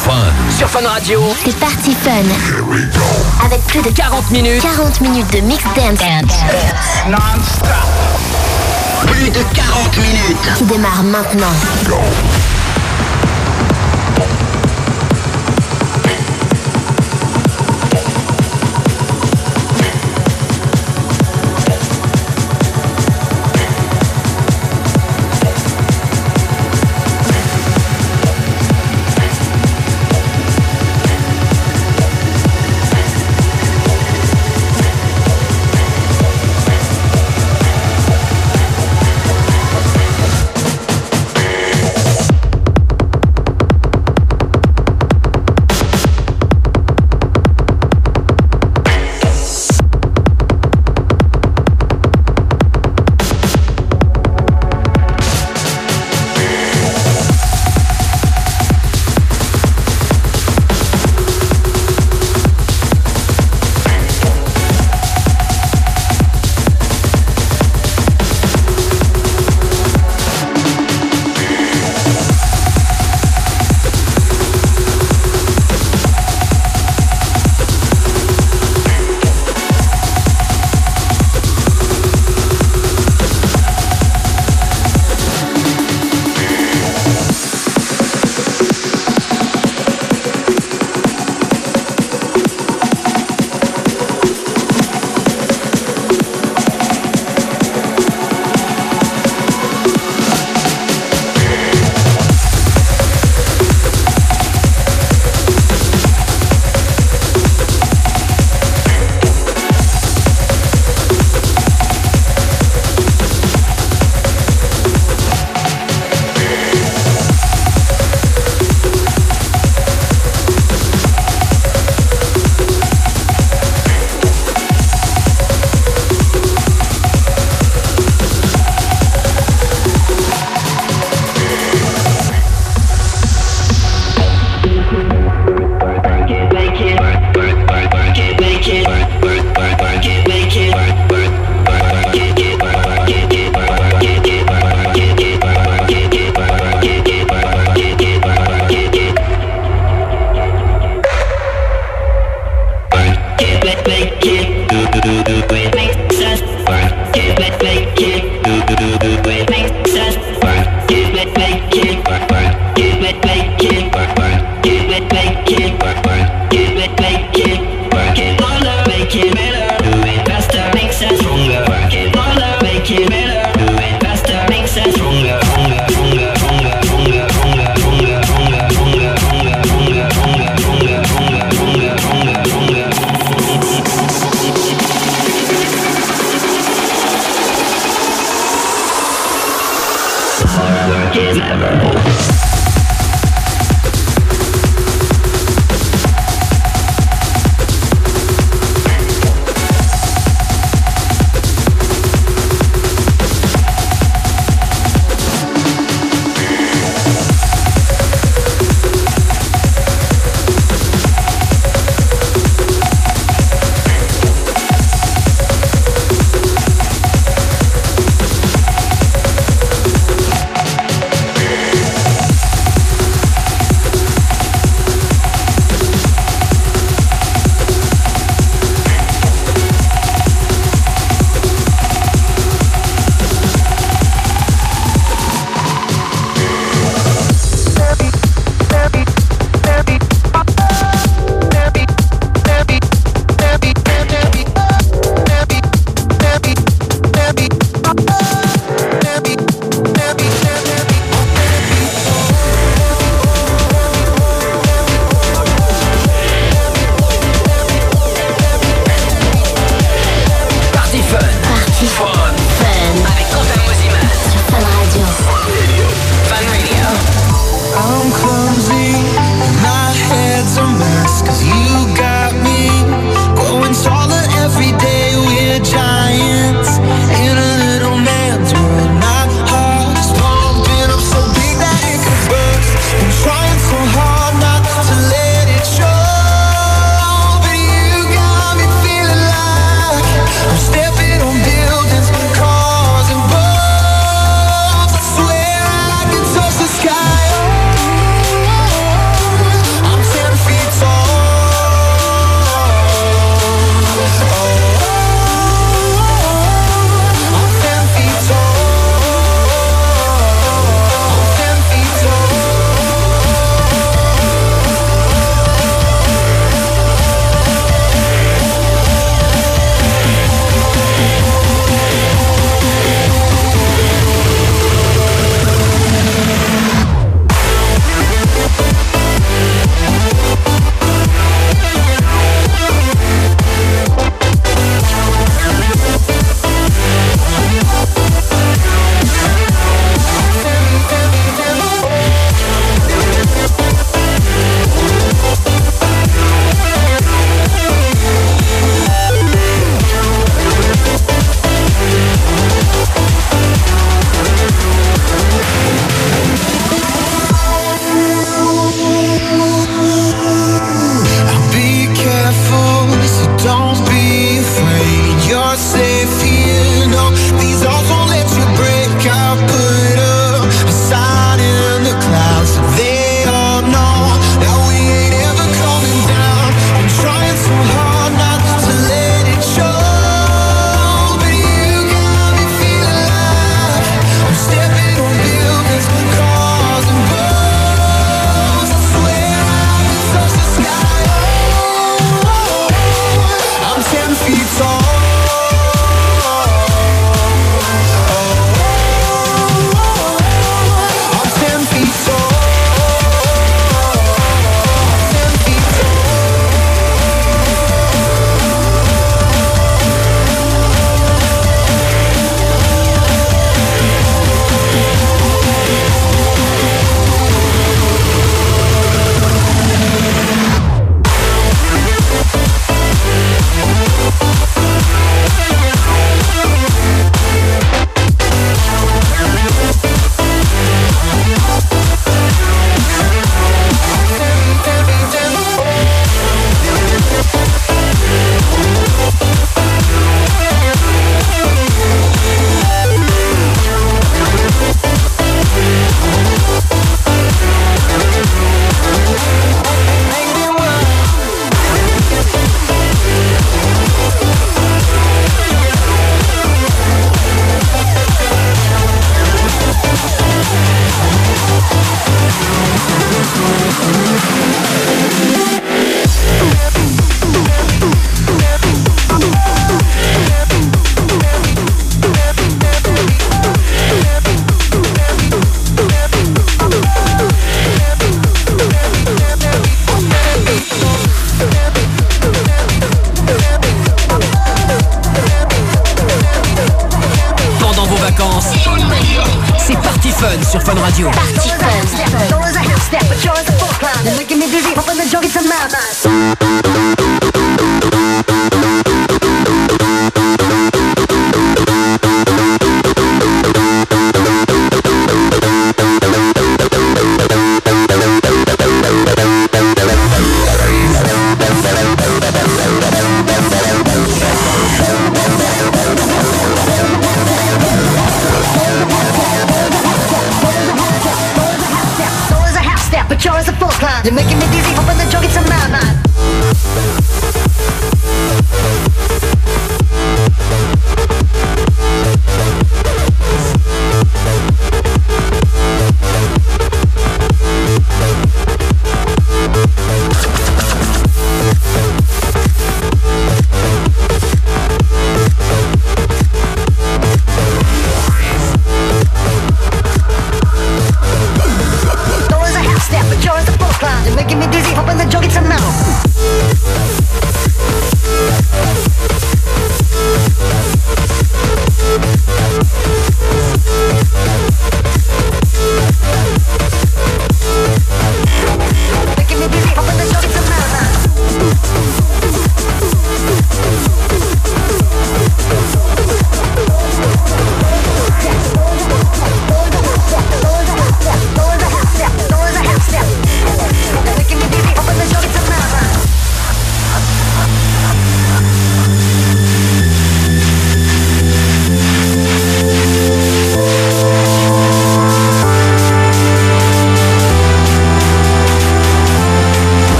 [0.00, 0.12] fun.
[0.56, 2.10] Sur Fun Radio, C'est parti fun.
[3.44, 4.62] Avec plus de 40 minutes.
[4.62, 6.00] 40 minutes de mix dance
[9.06, 10.54] Plus de 40 minutes.
[10.56, 11.52] qui démarre maintenant.
[11.88, 11.98] dance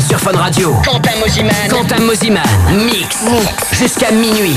[0.00, 0.74] sur Fun Radio.
[0.82, 1.68] Quentin Moziman.
[1.68, 2.42] Quentin Moziman.
[2.86, 3.22] Mix.
[3.30, 3.78] Mix.
[3.78, 4.56] Jusqu'à minuit.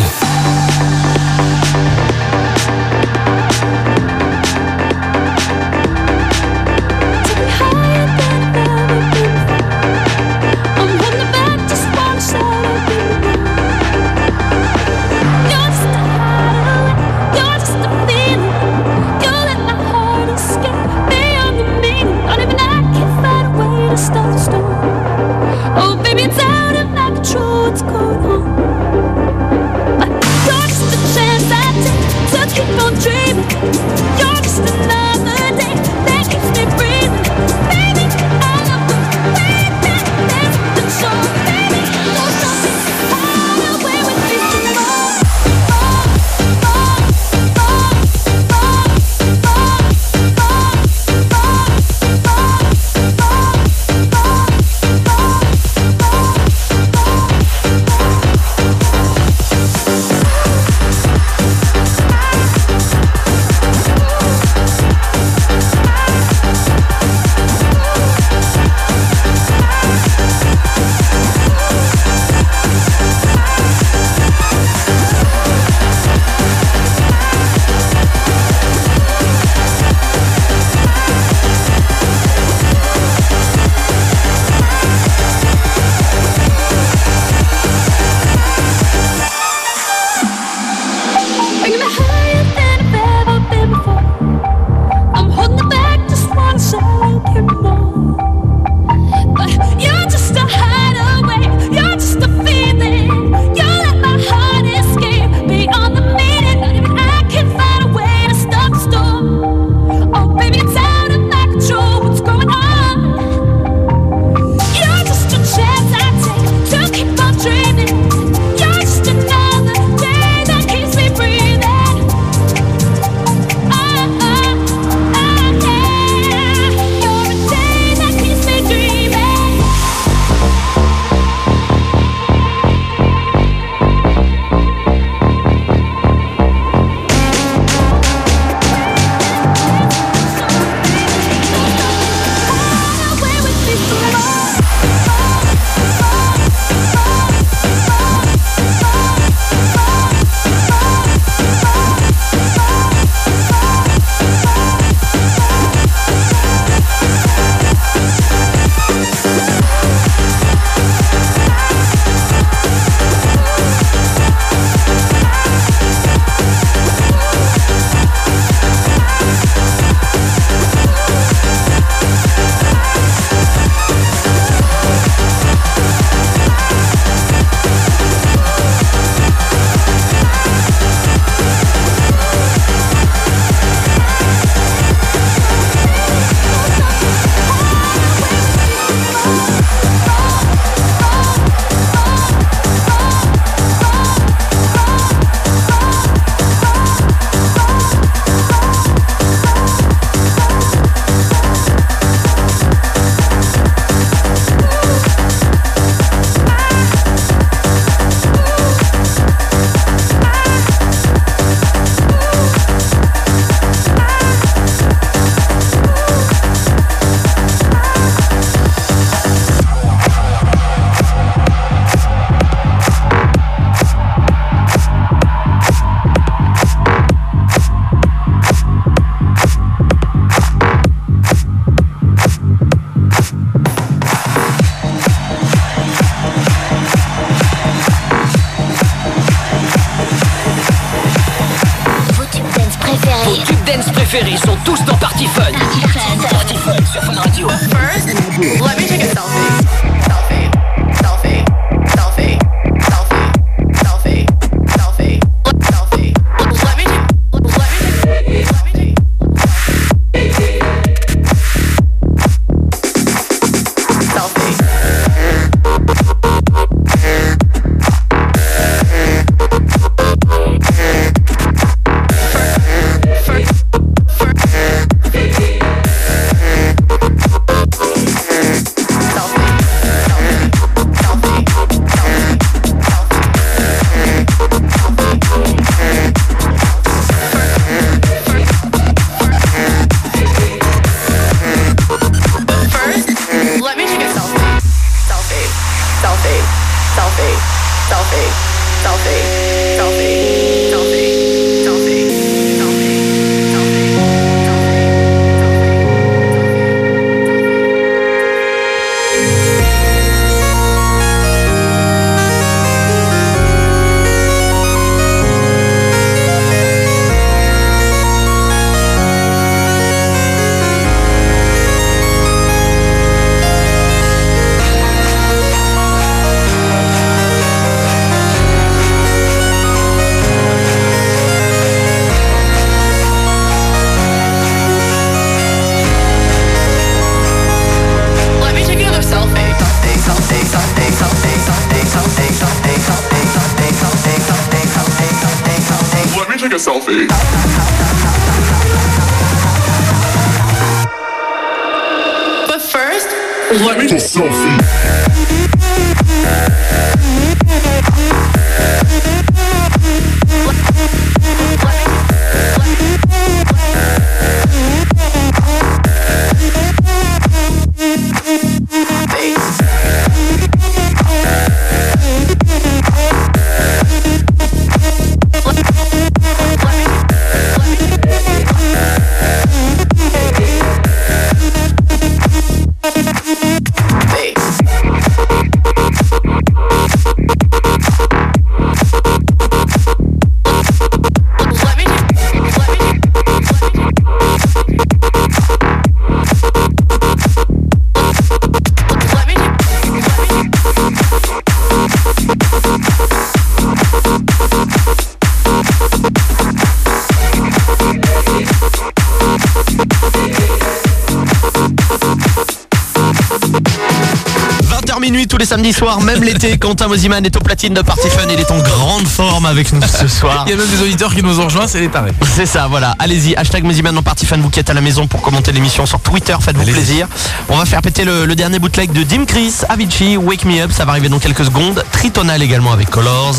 [415.78, 419.08] Soirs, même l'été, Quentin Mosiman est au platine de Party Fun, il est en grande
[419.08, 420.44] forme avec nous ce soir.
[420.48, 422.14] Il y a même des auditeurs qui nous ont rejoints, c'est les tarés.
[422.36, 422.96] C'est ça, voilà.
[422.98, 425.86] Allez-y, hashtag Mosiman dans Party Fun, vous qui êtes à la maison pour commenter l'émission
[425.86, 427.08] sur Twitter, faites-vous plaisir.
[427.50, 430.72] On va faire péter le, le dernier bootleg de Dim Chris, Avicii, Wake Me Up,
[430.72, 431.84] ça va arriver dans quelques secondes.
[431.92, 433.36] Tritonal également avec Colors,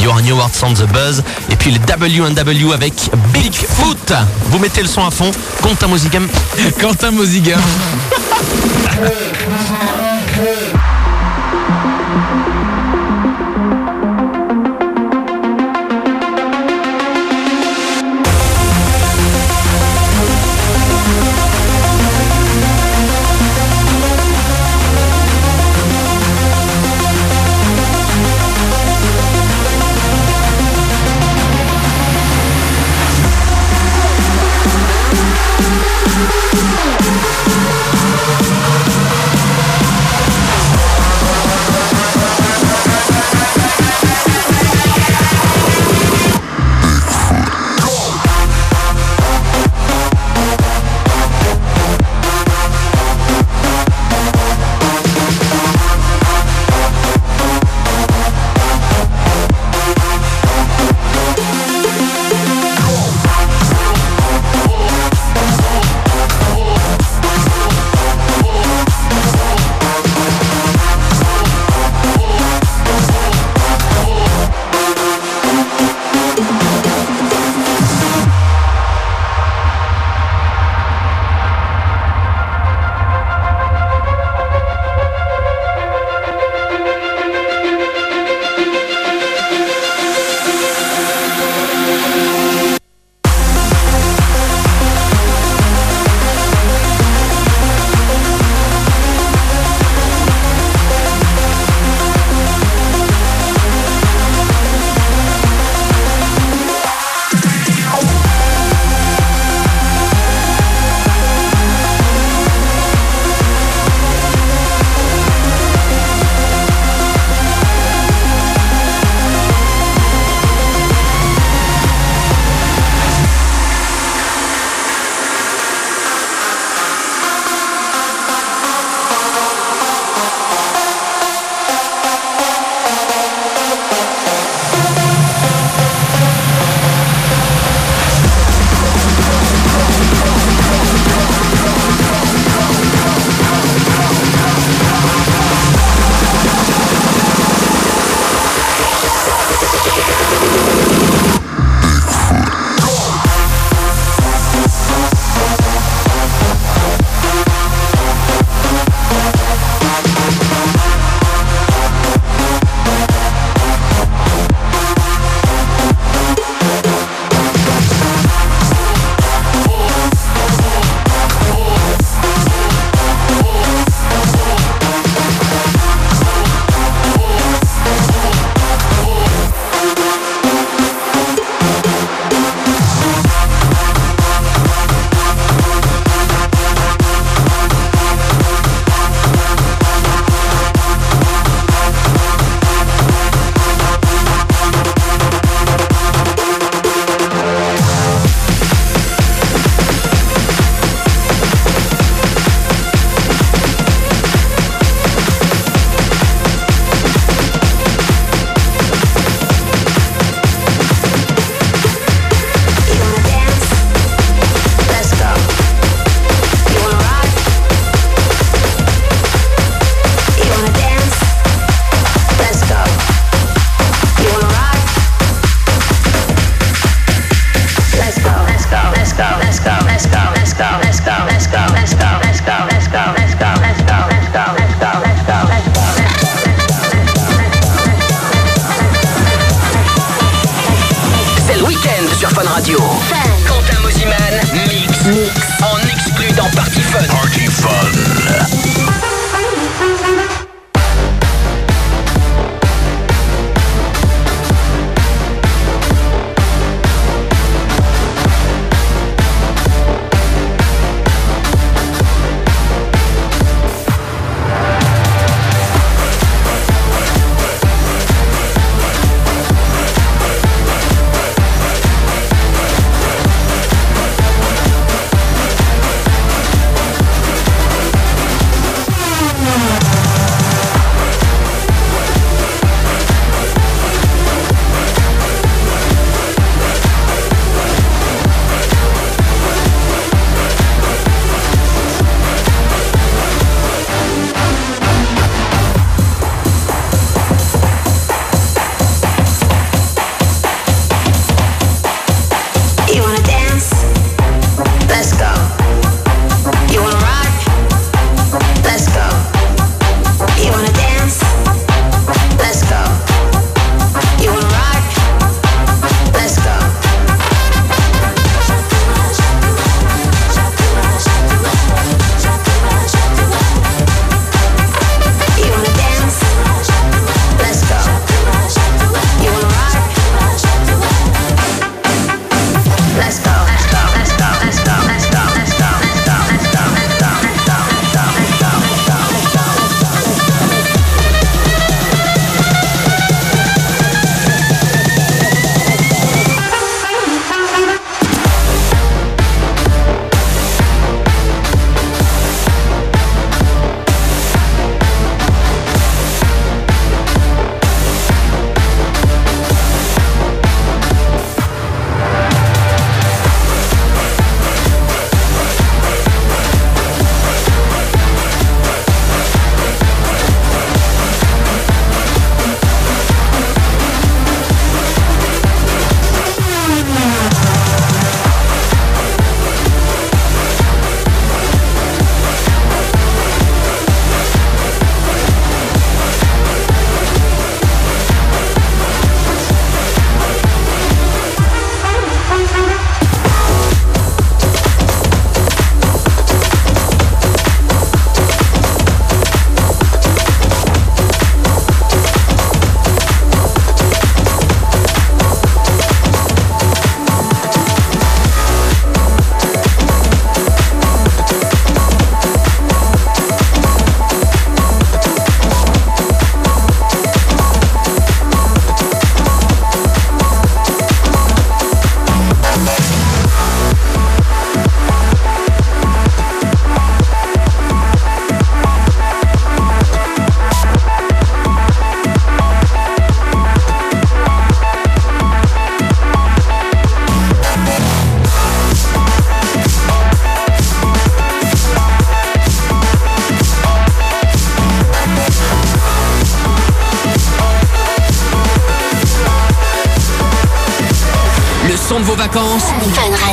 [0.00, 2.94] Your New World Sound the Buzz, et puis les W&W avec
[3.34, 4.14] Bigfoot.
[4.46, 6.26] Vous mettez le son à fond, Quentin Mosiman.
[6.80, 7.56] Quentin Moziga.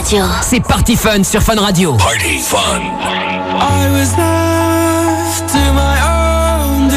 [0.10, 0.26] Radio.
[0.42, 1.94] C'est Party Fun sur Fun Radio.
[1.94, 2.82] Party Fun.
[2.82, 6.90] I was left to my own.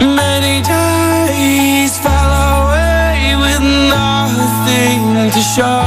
[0.00, 5.82] Many days fell away with nothing to show.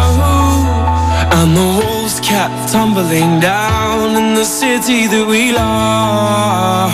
[1.31, 6.91] And the walls kept tumbling down in the city that we love.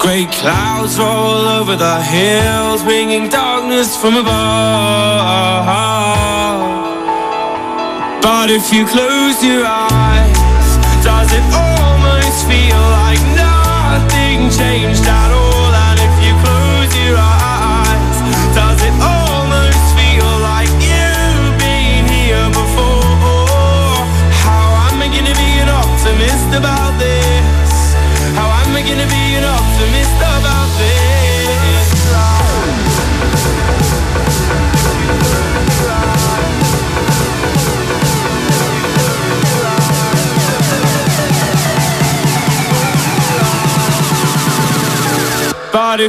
[0.00, 3.30] Great clouds roll over the hills, bringing
[3.74, 5.66] from above.
[8.22, 9.83] But if you close your eyes,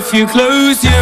[0.08, 0.95] if you close your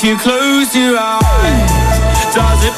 [0.00, 2.32] if you close your eyes?
[2.32, 2.77] Does it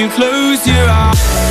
[0.00, 1.49] you close your eyes.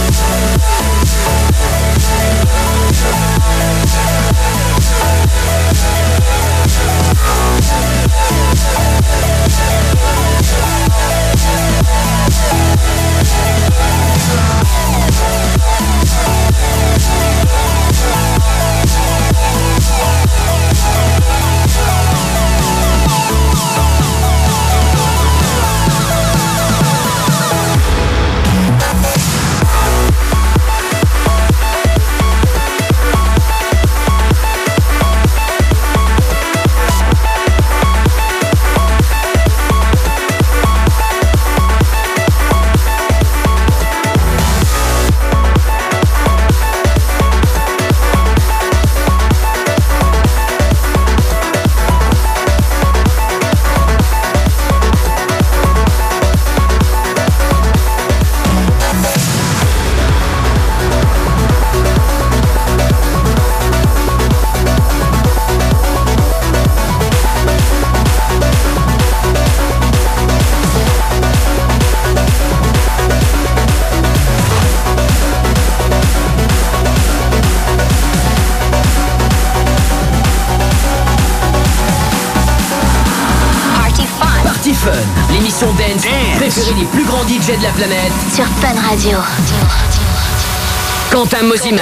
[91.49, 91.81] Mozima.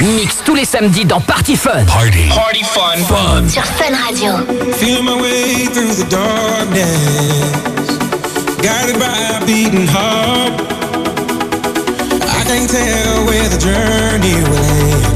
[0.00, 1.84] Mix tous les samedis dans Party Fun.
[1.86, 2.28] Party.
[2.34, 2.96] Party fun.
[3.06, 3.48] fun.
[3.48, 4.32] Sur Fun Radio.
[4.72, 6.88] Feel my way through the darkness.
[8.60, 10.60] Guided by a beating heart.
[12.20, 15.13] I can't tell where the journey will end.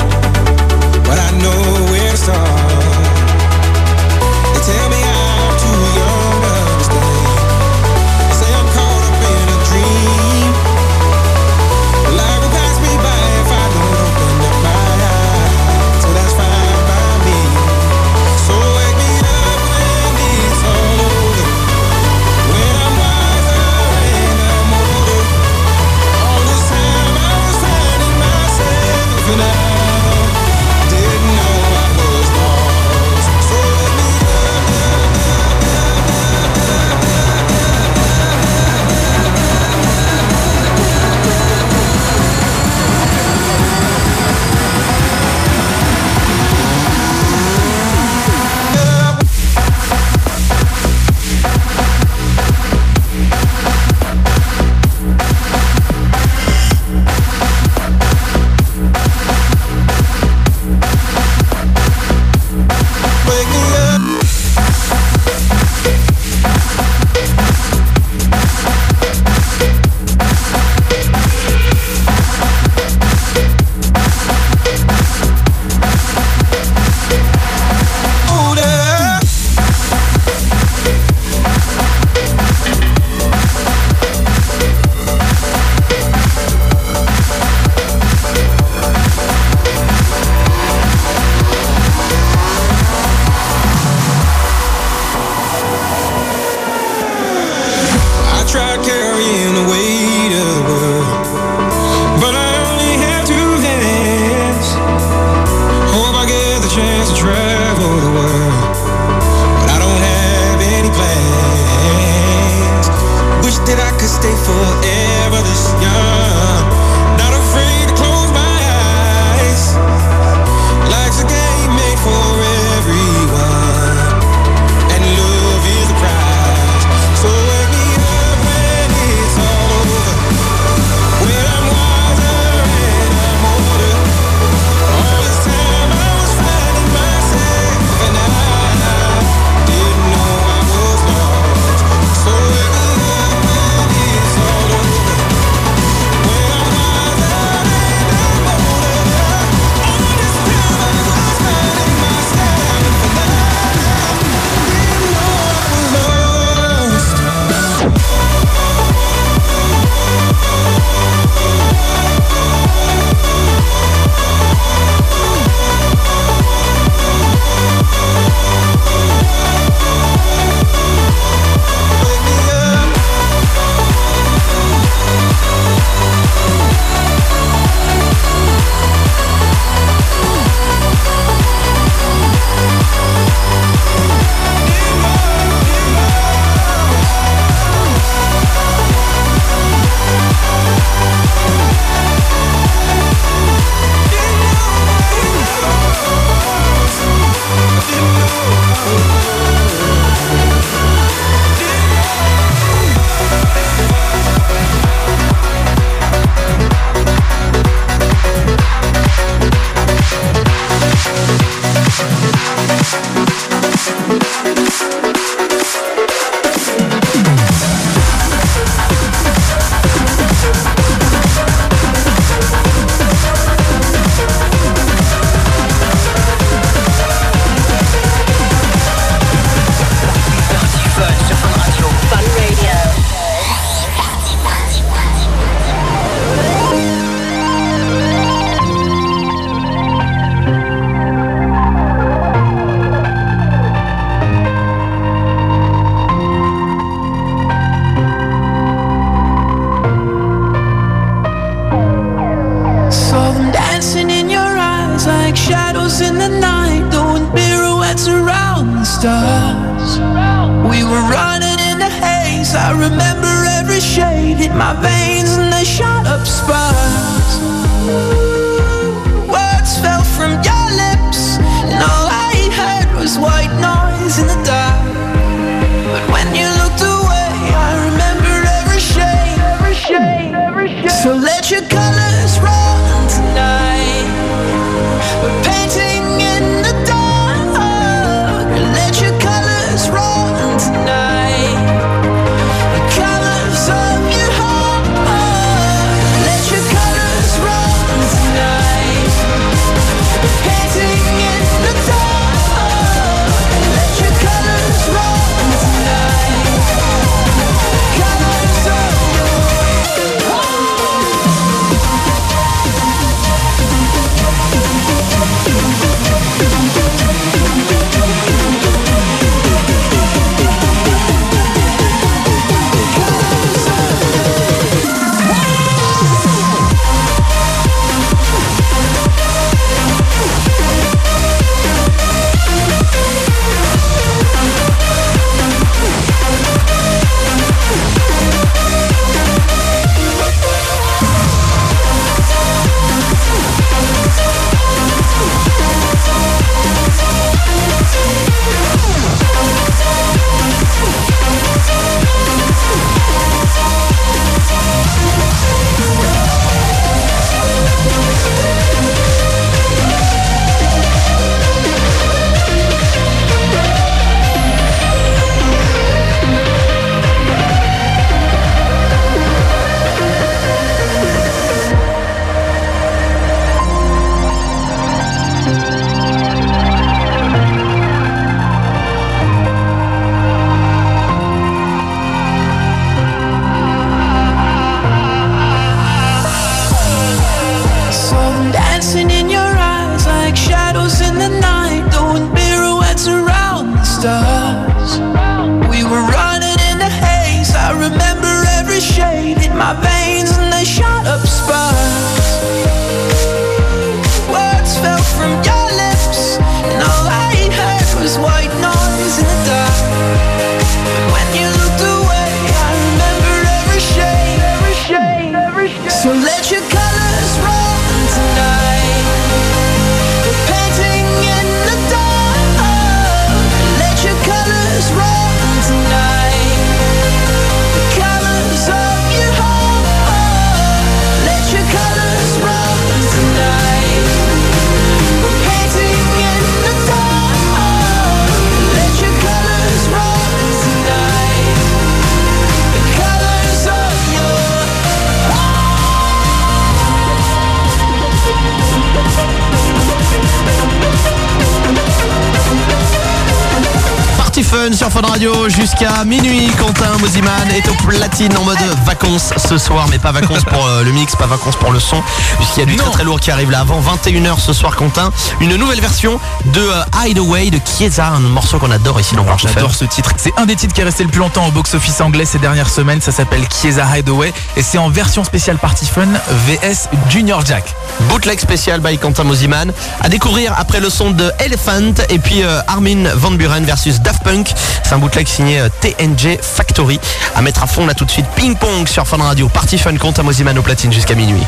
[459.48, 462.02] Ce soir, mais pas vacances pour euh, le mix, pas vacances pour le son,
[462.36, 465.10] puisqu'il y a du très très lourd qui arrive là avant 21h ce soir, Quentin.
[465.40, 466.20] Une nouvelle version
[466.52, 469.46] de euh, Hideaway de Chiesa, un morceau qu'on adore ici dans Blanche.
[469.46, 470.12] J'adore ce titre.
[470.18, 472.68] C'est un des titres qui est resté le plus longtemps au box-office anglais ces dernières
[472.68, 473.00] semaines.
[473.00, 476.08] Ça s'appelle Chiesa Hideaway et c'est en version spéciale Party Fun
[476.46, 477.74] VS Junior Jack.
[478.10, 479.72] Bootleg spécial by Quentin Moziman.
[480.02, 484.22] À découvrir après le son de Elephant et puis euh, Armin Van Buren versus Daft
[484.24, 484.52] Punk.
[484.88, 486.98] C'est un bootleg signé euh, TNG Factory.
[487.34, 488.24] À mettre à fond là tout de suite.
[488.34, 489.46] Ping Pong sur Fun Radio.
[489.50, 491.42] Party Fun Quentin Moziman au platine jusqu'à minuit.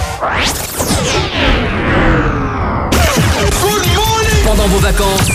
[4.45, 5.29] Pendant vos vacances.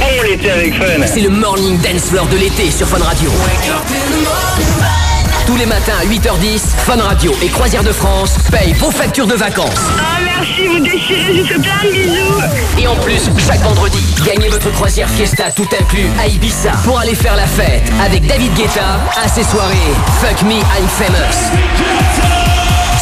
[0.00, 1.06] Bon l'été avec Fun.
[1.06, 3.30] C'est le morning dance floor de l'été sur Fun Radio.
[5.46, 9.34] Tous les matins à 8h10, Fun Radio et Croisière de France payent vos factures de
[9.34, 9.68] vacances.
[9.98, 12.40] Ah merci, vous déchirez, je vous fais plein de bisous.
[12.78, 17.14] Et en plus, chaque vendredi, gagnez votre croisière Fiesta tout inclus à Ibiza pour aller
[17.14, 19.76] faire la fête avec David Guetta à ses soirées
[20.20, 21.50] Fuck Me I'm Famous.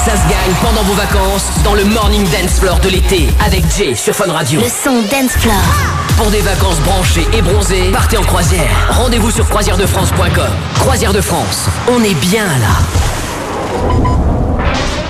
[0.04, 3.94] Ça se gagne pendant vos vacances dans le Morning Dance Floor de l'été avec Jay
[3.94, 4.60] sur Fun Radio.
[4.60, 5.89] Le son Dance Floor.
[6.20, 8.70] Pour des vacances branchées et bronzées, partez en croisière.
[8.90, 10.50] Rendez-vous sur croisièredefrance.com.
[10.74, 12.76] Croisière de France, on est bien là.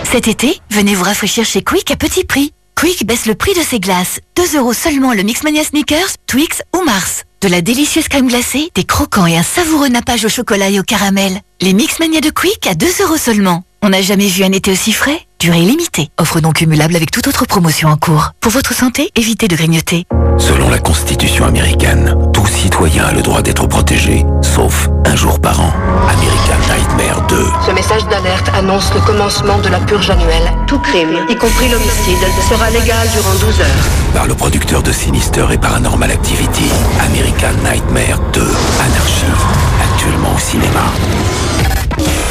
[0.05, 2.53] Cet été, venez vous rafraîchir chez Quick à petit prix.
[2.77, 4.21] Quick baisse le prix de ses glaces.
[4.37, 7.25] 2 euros seulement le Mixmania Sneakers, Twix ou Mars.
[7.41, 10.85] De la délicieuse crème glacée, des croquants et un savoureux nappage au chocolat et au
[10.85, 11.41] caramel.
[11.61, 13.65] Les Mixmania de Quick à 2 euros seulement.
[13.83, 15.27] On n'a jamais vu un été aussi frais.
[15.41, 16.09] Durée limitée.
[16.19, 18.31] Offre non cumulable avec toute autre promotion en cours.
[18.41, 20.07] Pour votre santé, évitez de grignoter.
[20.41, 25.61] Selon la Constitution américaine, tout citoyen a le droit d'être protégé, sauf un jour par
[25.61, 25.73] an.
[26.09, 27.37] American Nightmare 2.
[27.67, 30.51] Ce message d'alerte annonce le commencement de la purge annuelle.
[30.67, 33.85] Tout crime, y compris l'homicide, sera légal durant 12 heures.
[34.15, 36.69] Par le producteur de Sinister et Paranormal Activity,
[37.01, 38.41] American Nightmare 2.
[38.41, 39.80] Anarchie.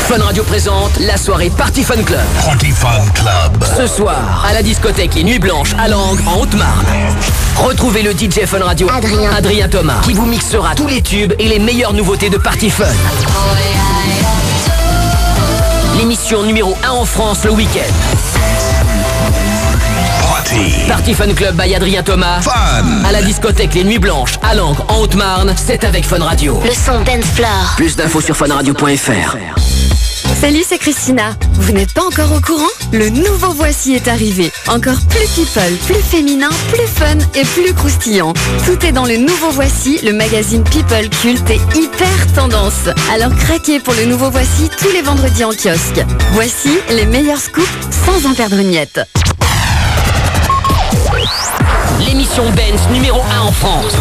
[0.10, 2.20] Fun Radio présente la soirée Party Fun Club.
[2.44, 3.64] Party Fun Club.
[3.78, 6.88] Ce soir, à la discothèque Les Nuits Blanches à Langres, en Haute-Marne.
[7.58, 9.30] Retrouvez le DJ Fun Radio Adrien.
[9.32, 12.86] Adrien Thomas qui vous mixera tous les tubes et les meilleures nouveautés de Party Fun.
[16.00, 17.94] L'émission numéro 1 en France le week-end.
[20.28, 20.72] Party.
[20.88, 22.42] Party Fun Club by Adrien Thomas.
[22.42, 23.04] Fun.
[23.08, 26.60] À la discothèque Les Nuits Blanches à Langres, en Haute-Marne, c'est avec Fun Radio.
[26.66, 27.76] Le son Dance Floor.
[27.78, 29.38] Plus d'infos sur funradio.fr.
[30.40, 31.36] Salut, c'est Christina.
[31.56, 32.70] Vous n'êtes pas encore au courant?
[32.94, 34.54] Le nouveau Voici est arrivé.
[34.70, 38.32] Encore plus people, plus féminin, plus fun et plus croustillant.
[38.66, 42.88] Tout est dans le nouveau Voici, le magazine people culte et hyper tendance.
[43.12, 46.06] Alors craquez pour le nouveau Voici tous les vendredis en kiosque.
[46.32, 49.02] Voici les meilleurs scoops sans en perdre une miette.
[52.00, 53.94] L'émission Benz numéro 1 en France.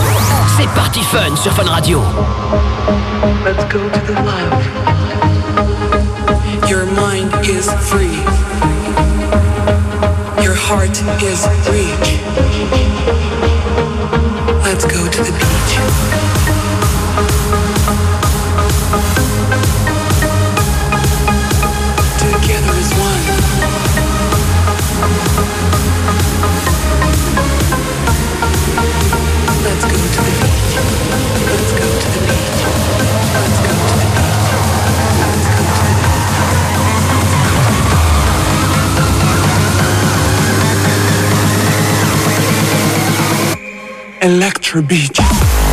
[0.57, 2.01] C'est Party Fun sur Fun Radio.
[3.45, 5.38] Let's go to the love.
[6.69, 8.19] Your mind is free.
[10.45, 11.99] Your heart is weak.
[14.63, 16.28] Let's go to the beach.
[44.29, 45.68] Electro Beach.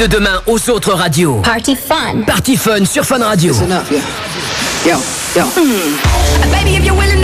[0.00, 1.42] De demain aux autres radios.
[1.42, 2.22] Party fun.
[2.26, 3.52] Party Fun sur Fun Radio.
[4.86, 4.96] Yo,
[5.36, 5.44] yo.
[6.50, 7.19] Baby, if you're willing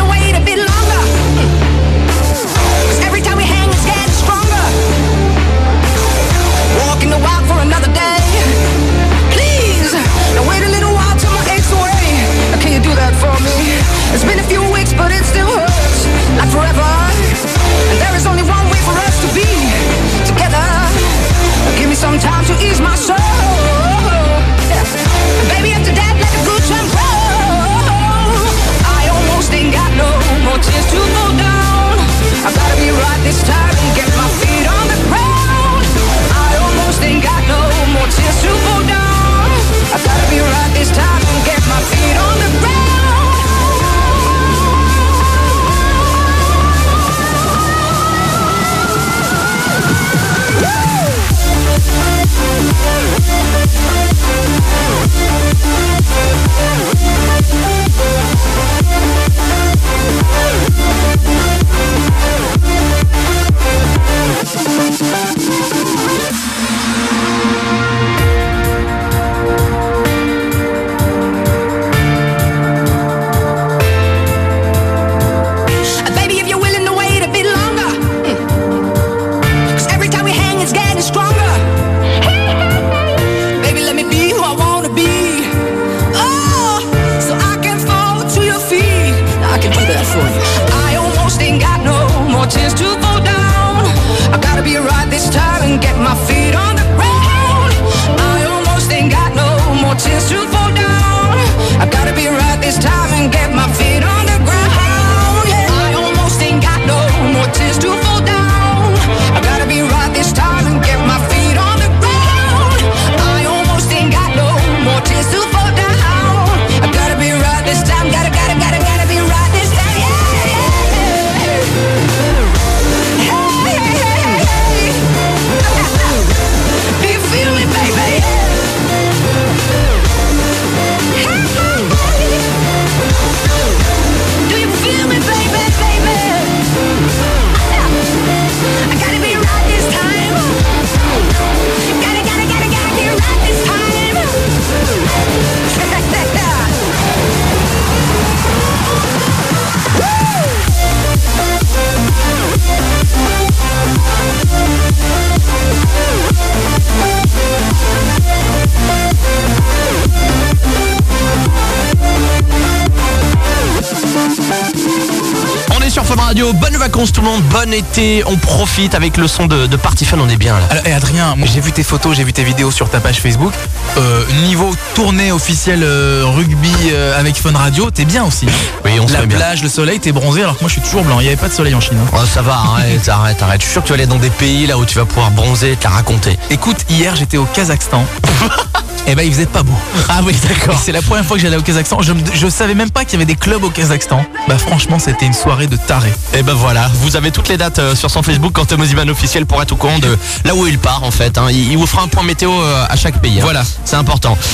[166.87, 170.19] vacances tout le monde, bon été, on profite avec le son de, de Party Fun,
[170.21, 170.67] on est bien là.
[170.71, 173.17] Alors, et Adrien, moi, j'ai vu tes photos, j'ai vu tes vidéos sur ta page
[173.21, 173.53] Facebook.
[173.97, 178.47] Euh, niveau tournée officielle euh, rugby euh, avec Fun Radio, t'es bien aussi.
[178.85, 179.37] Oui, on se La bien.
[179.37, 181.19] plage, le soleil, t'es bronzé alors que moi je suis toujours blanc.
[181.19, 181.99] Il n'y avait pas de soleil en Chine.
[182.01, 182.09] hein.
[182.17, 183.61] Oh, ça va, arrête, arrête, arrête.
[183.63, 185.33] Je suis sûr que tu vas aller dans des pays là où tu vas pouvoir
[185.33, 186.39] bronzer, te la raconter.
[186.51, 188.05] Écoute, hier j'étais au Kazakhstan.
[189.09, 189.73] Et ben il faisait pas beau.
[190.09, 190.79] Ah oui, d'accord.
[190.83, 191.99] C'est la première fois que j'allais au Kazakhstan.
[192.03, 194.25] Je, savais même pas qu'il y avait des clubs au Kazakhstan.
[194.49, 196.13] Bah franchement c'était une soirée de taré.
[196.35, 199.47] Et ben voilà, vous avez toutes les dates euh, sur son Facebook quand Moziman officiel
[199.47, 201.37] pour être au courant de là où il part en fait.
[201.39, 201.47] hein.
[201.51, 203.39] Il, il vous fera un point météo euh, à chaque pays.
[203.39, 203.43] hein.
[203.43, 203.63] Voilà.
[203.85, 204.37] c'est important.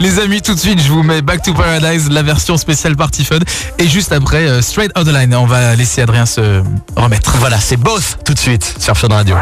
[0.00, 3.24] Les amis, tout de suite, je vous mets Back to Paradise, la version spéciale Party
[3.24, 3.38] Fun.
[3.78, 5.34] Et juste après, euh, Straight Out the Line.
[5.34, 6.62] On va laisser Adrien se
[6.96, 7.36] remettre.
[7.38, 9.36] Voilà, c'est Both tout de suite sur Fun Radio.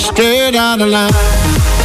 [0.00, 0.14] Line.
[0.14, 1.79] Straight out of line.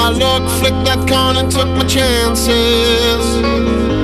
[0.00, 3.24] My luck, flicked that coin and took my chances.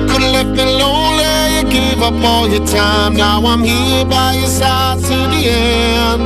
[0.09, 1.25] Could've left me lonely,
[1.57, 3.15] you gave up all your time.
[3.15, 6.21] Now I'm here by your side to the end.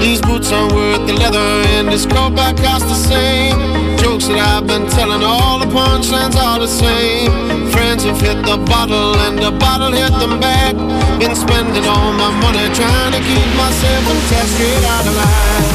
[0.00, 3.56] These boots aren't worth the leather, and this coat back costs the same.
[3.98, 7.32] Jokes that I've been telling, all the punchlines are the same.
[7.72, 10.76] Friends have hit the bottle, and the bottle hit them back.
[11.18, 15.73] Been spending all my money trying to keep myself intact, straight out of line.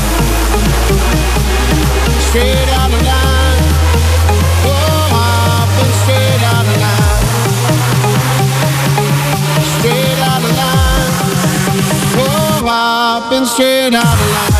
[2.29, 3.63] Straight out of line.
[4.63, 6.41] Oh, I've been straight
[6.79, 7.09] line.
[9.79, 10.43] Straight line.
[12.21, 14.58] Oh, I've been straight out of line.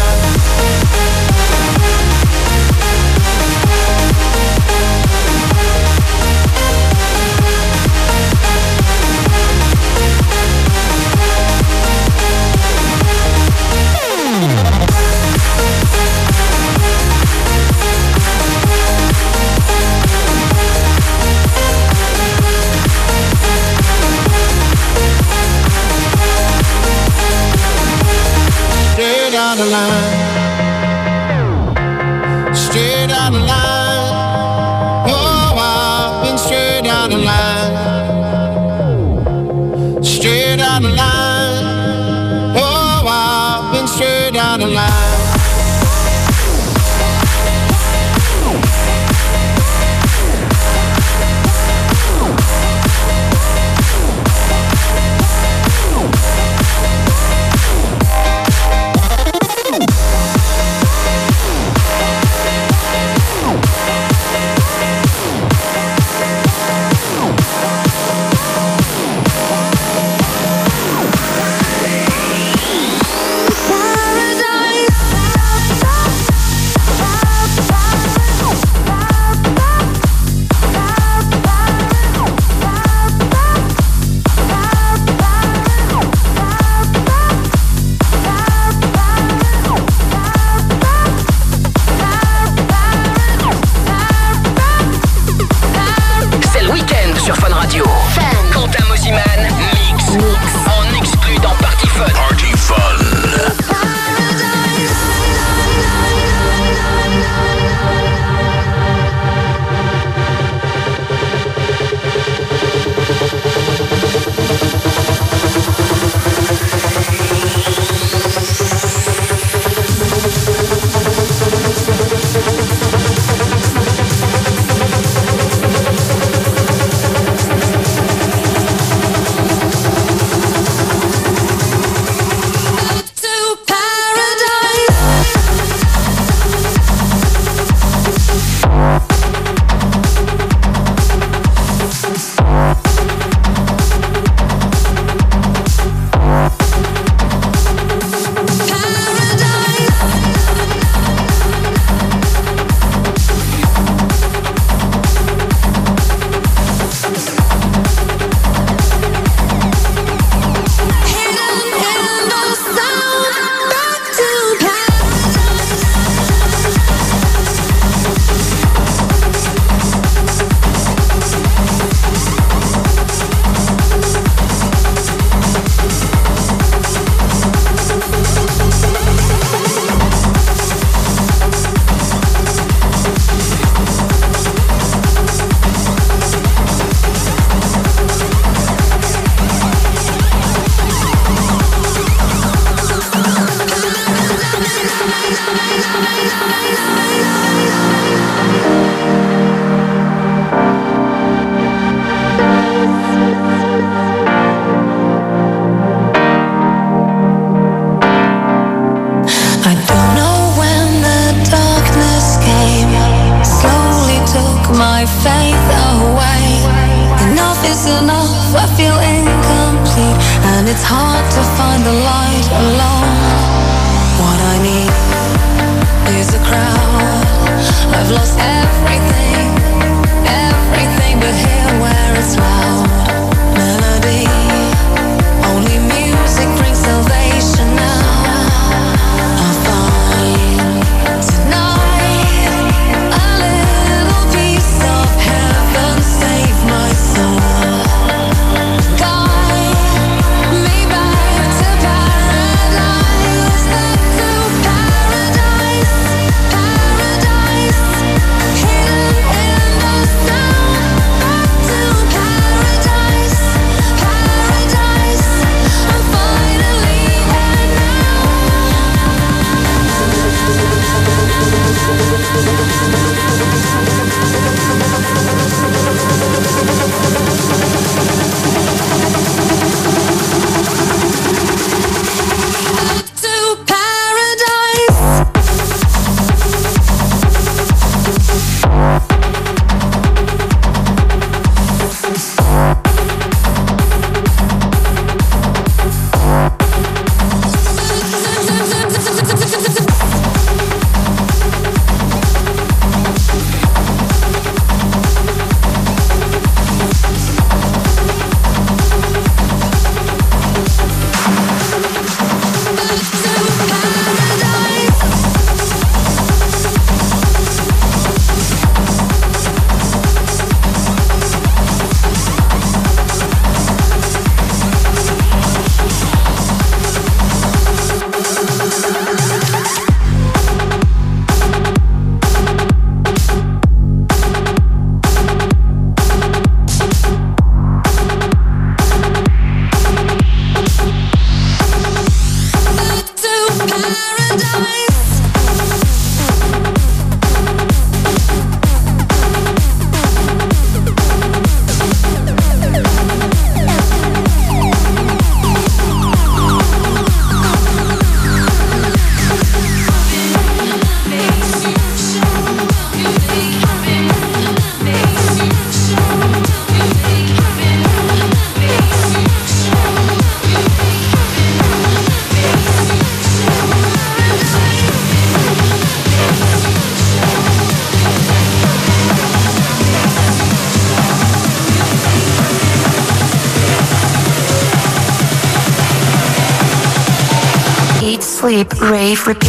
[389.10, 389.49] safe repeat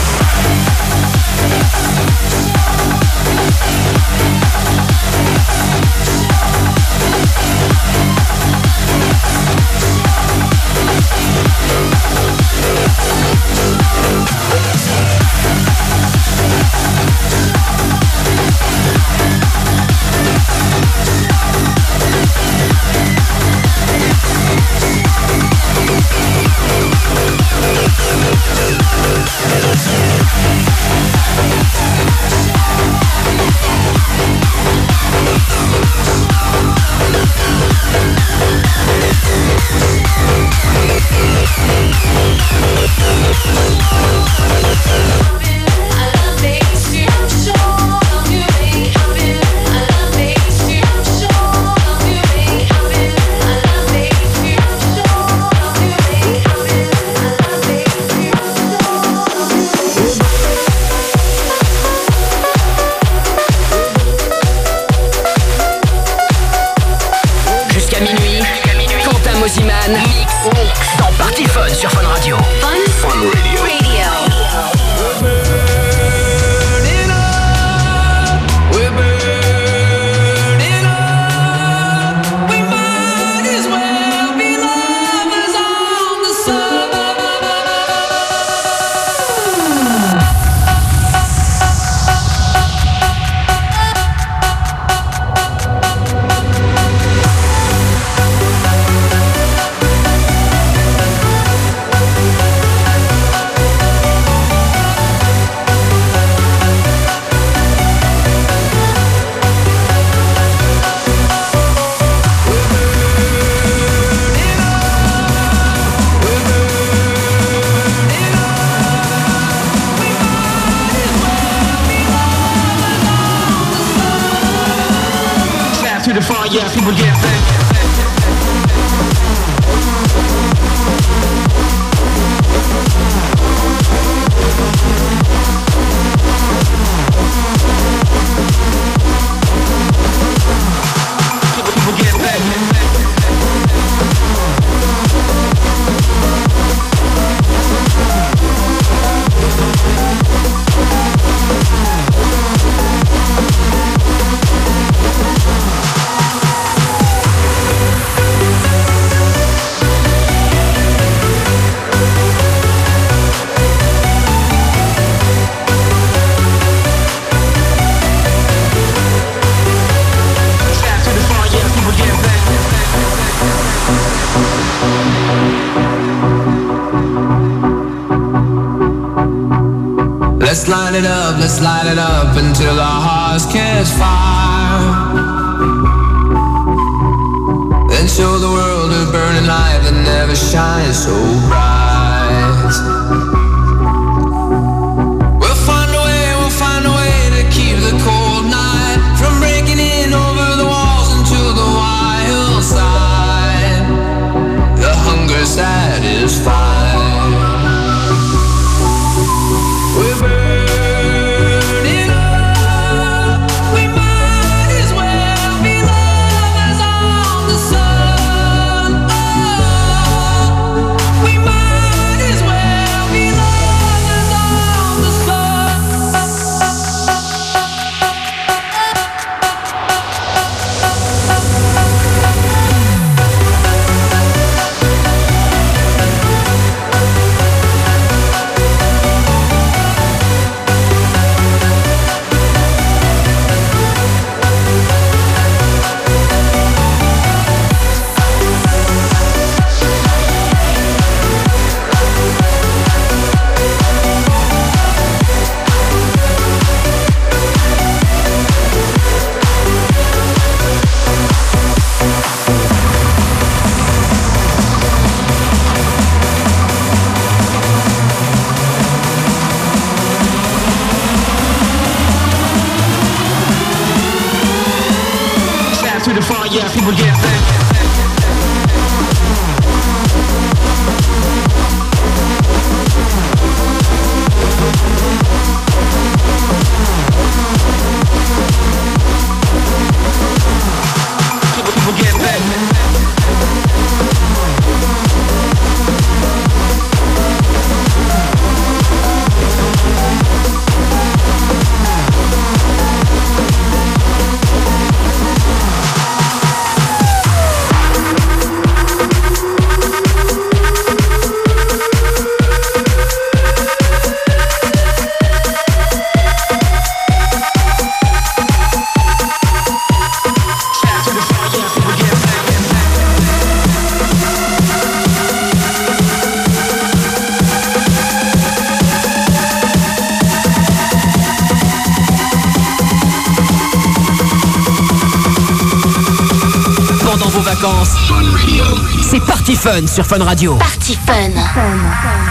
[339.81, 340.55] Fun sur Fun Radio.
[340.57, 341.31] Party Fun.
[341.33, 342.30] We're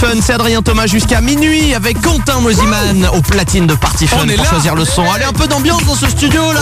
[0.00, 4.28] Fun, c'est Adrien Thomas jusqu'à minuit avec Quentin Mosiman au platine de Party Fun On
[4.28, 4.50] est pour là.
[4.50, 5.04] choisir le son.
[5.12, 6.60] Allez, un peu d'ambiance dans ce studio là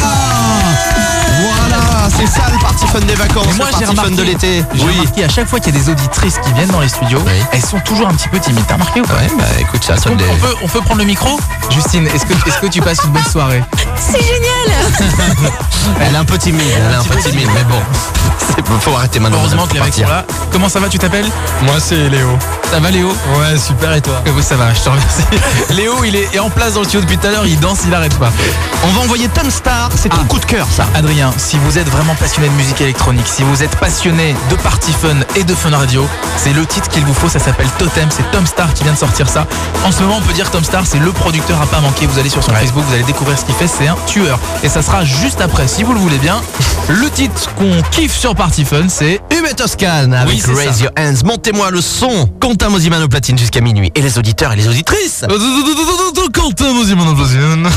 [1.40, 4.65] Voilà, c'est ça le Party Fun des vacances, moi le j'ai Party Fun de l'été.
[4.74, 7.23] j'ai remarqué à chaque fois qu'il y a des auditrices qui viennent dans les studios,
[7.52, 8.65] elles sont toujours un petit peu timides.
[8.66, 9.15] T'as remarqué ou pas?
[9.15, 11.39] Ouais, bah écoute, ça, ça on, me dé- on peut, on peut prendre le micro?
[11.70, 12.24] Justine, est-ce
[12.60, 13.62] que, tu passes une bonne soirée?
[13.97, 14.89] C'est génial
[16.01, 17.81] Elle est un peu timide, elle est un peu timide, mais bon,
[18.56, 19.39] c'est faut arrêter maintenant.
[19.39, 20.24] Heureusement que les mecs sont là.
[20.51, 21.28] Comment ça va, tu t'appelles?
[21.62, 22.36] Moi c'est Léo.
[22.70, 25.23] Ça va Léo Ouais, super et toi Euh, oui, ça va, je te remercie.
[25.70, 27.95] Léo, il est en place dans le studio depuis tout à l'heure, il danse, il
[27.95, 28.31] arrête pas.
[28.85, 30.27] On va envoyer Tom Star, c'est ton Ah.
[30.28, 30.86] coup de cœur ça.
[30.95, 34.93] Adrien, si vous êtes vraiment passionné de musique électronique, si vous êtes passionné de Party
[34.93, 38.31] Fun et de Fun Radio, c'est le titre qu'il vous faut, ça s'appelle Totem, c'est
[38.32, 39.47] Tom Star qui vient de sortir ça.
[39.86, 42.07] En ce moment, on peut dire Tom Star, c'est le producteur à pas manquer.
[42.07, 44.39] Vous allez sur son Facebook, vous allez découvrir ce qu'il fait, c'est un tueur.
[44.62, 46.40] Et ça sera juste après, si vous le voulez bien.
[46.90, 50.82] Le titre qu'on kiffe sur Party Fun, c'est Humet Toscan avec Oui, Raise ça.
[50.85, 51.23] Your Hands.
[51.27, 52.31] Montez-moi le son.
[52.59, 53.93] Quentin Mosiman au platine jusqu'à minuit.
[53.94, 55.24] Et les auditeurs et les auditrices.
[56.32, 57.68] Quentin Mosiman en platine.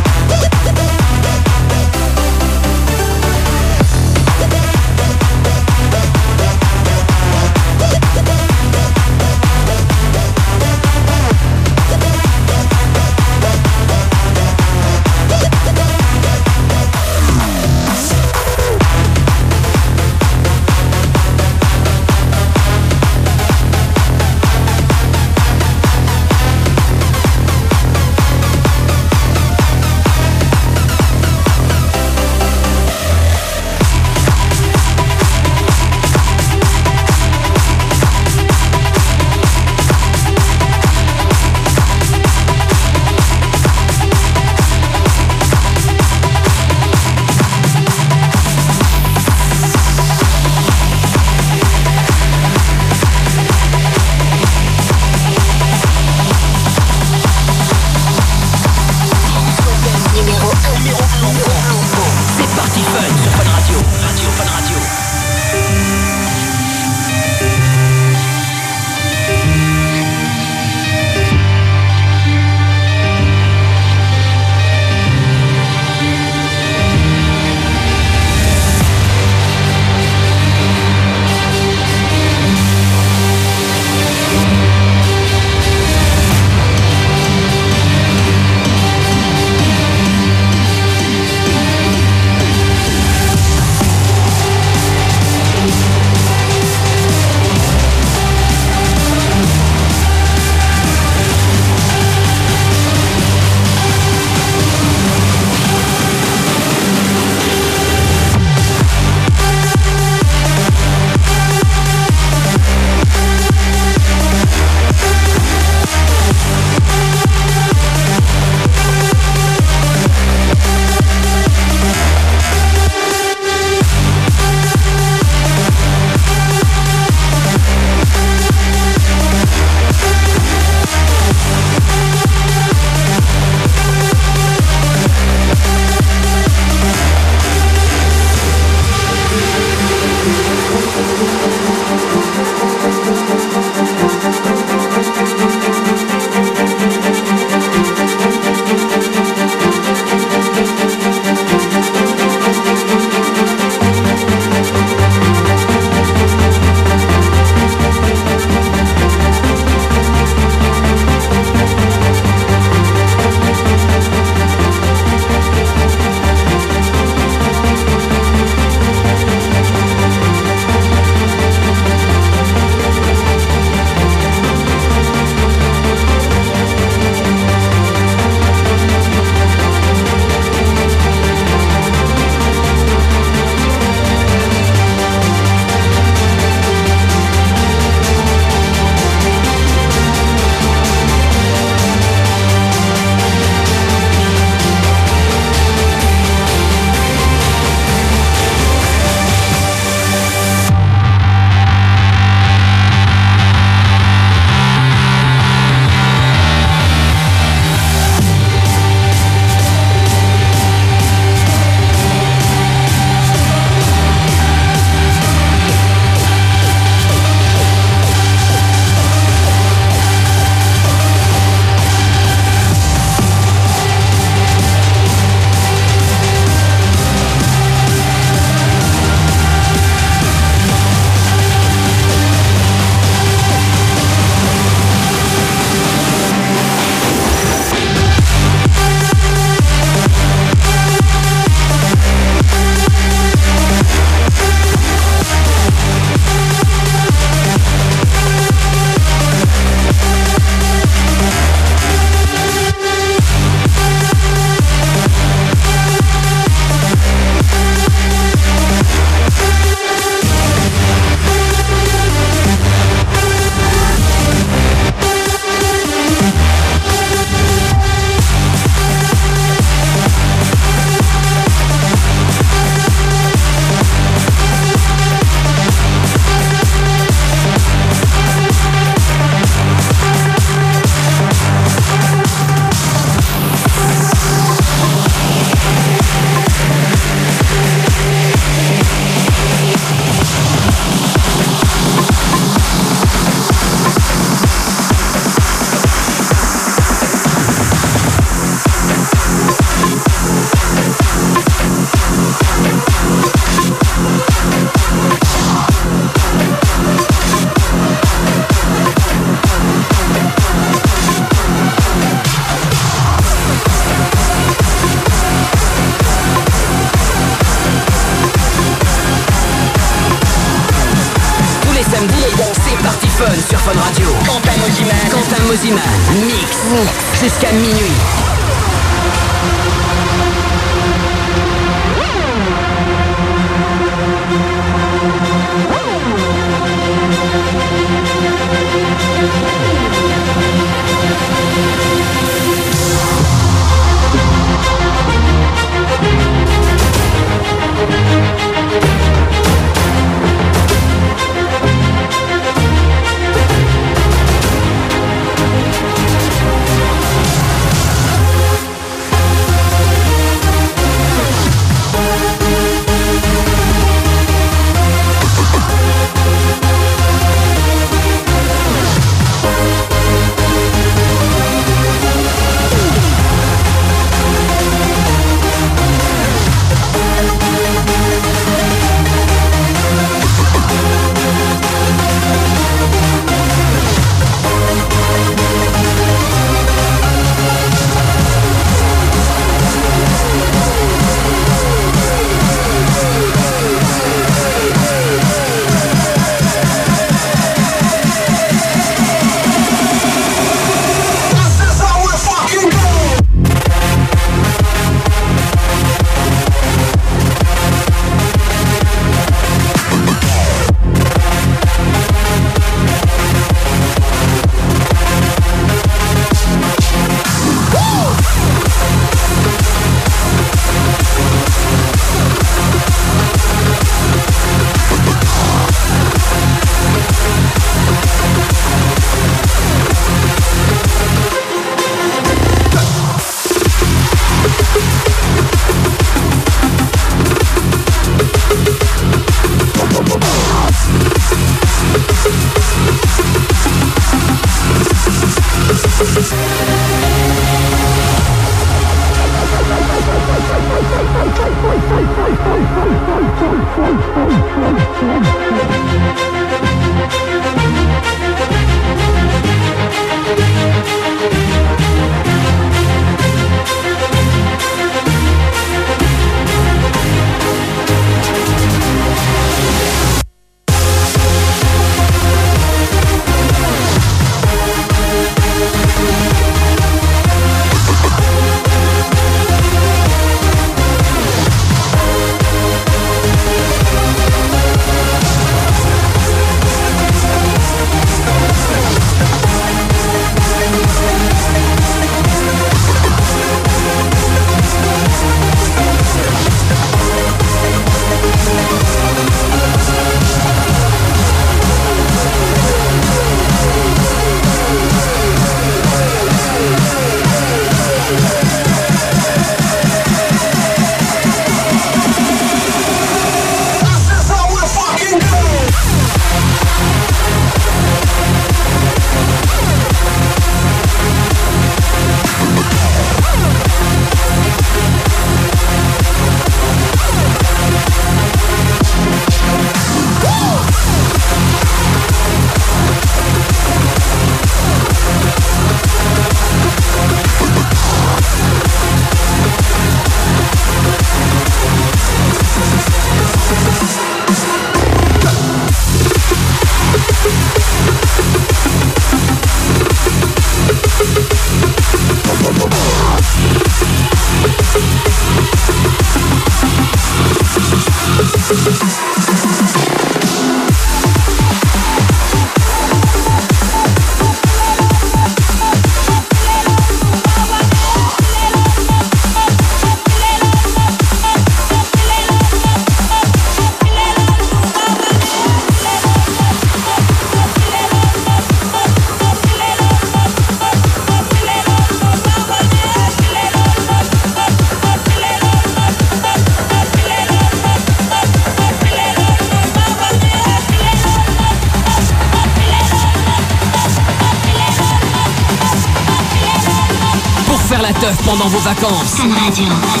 [599.27, 599.29] Vacances.
[599.29, 600.00] C'est Party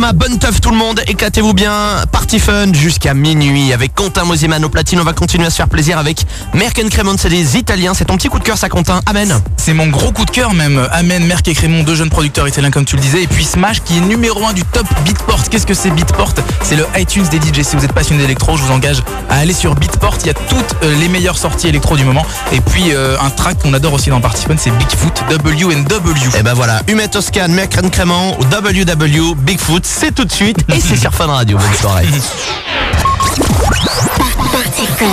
[0.00, 0.12] Thomas.
[0.14, 1.02] Bonne teuf tout le monde.
[1.06, 2.04] Éclatez-vous bien.
[2.10, 4.98] Party Fun jusqu'à minuit avec Quentin Mosiman au platine.
[4.98, 6.24] On va continuer à se faire plaisir avec
[6.54, 7.16] Merck Crémont.
[7.18, 7.92] C'est des Italiens.
[7.92, 9.00] C'est ton petit coup de cœur, ça, Quentin.
[9.04, 9.40] Amen.
[9.58, 10.88] C'est mon gros coup de cœur même.
[10.92, 13.24] Amen, Merck et Crémont, deux jeunes producteurs italiens comme tu le disais.
[13.24, 15.42] Et puis Smash qui est numéro 1 du top Beatport.
[15.50, 16.32] Qu'est-ce que c'est Beatport
[16.62, 17.62] C'est le iTunes des DJ.
[17.62, 20.16] Si vous êtes passionné d'électro, je vous engage à aller sur Beatport.
[20.22, 22.24] Il y a toutes euh, les meilleures sorties électro du moment.
[22.52, 26.38] Et puis euh, un track qu'on adore aussi dans Party Fun, c'est Bigfoot, W&W.
[26.38, 30.58] Et ben voilà, Humet Toscan, Merck Crémont, WW, Bigfoot, c'est tout de suite.
[30.68, 31.58] Et c'est sur Fun Radio.
[31.58, 32.06] Bonne soirée.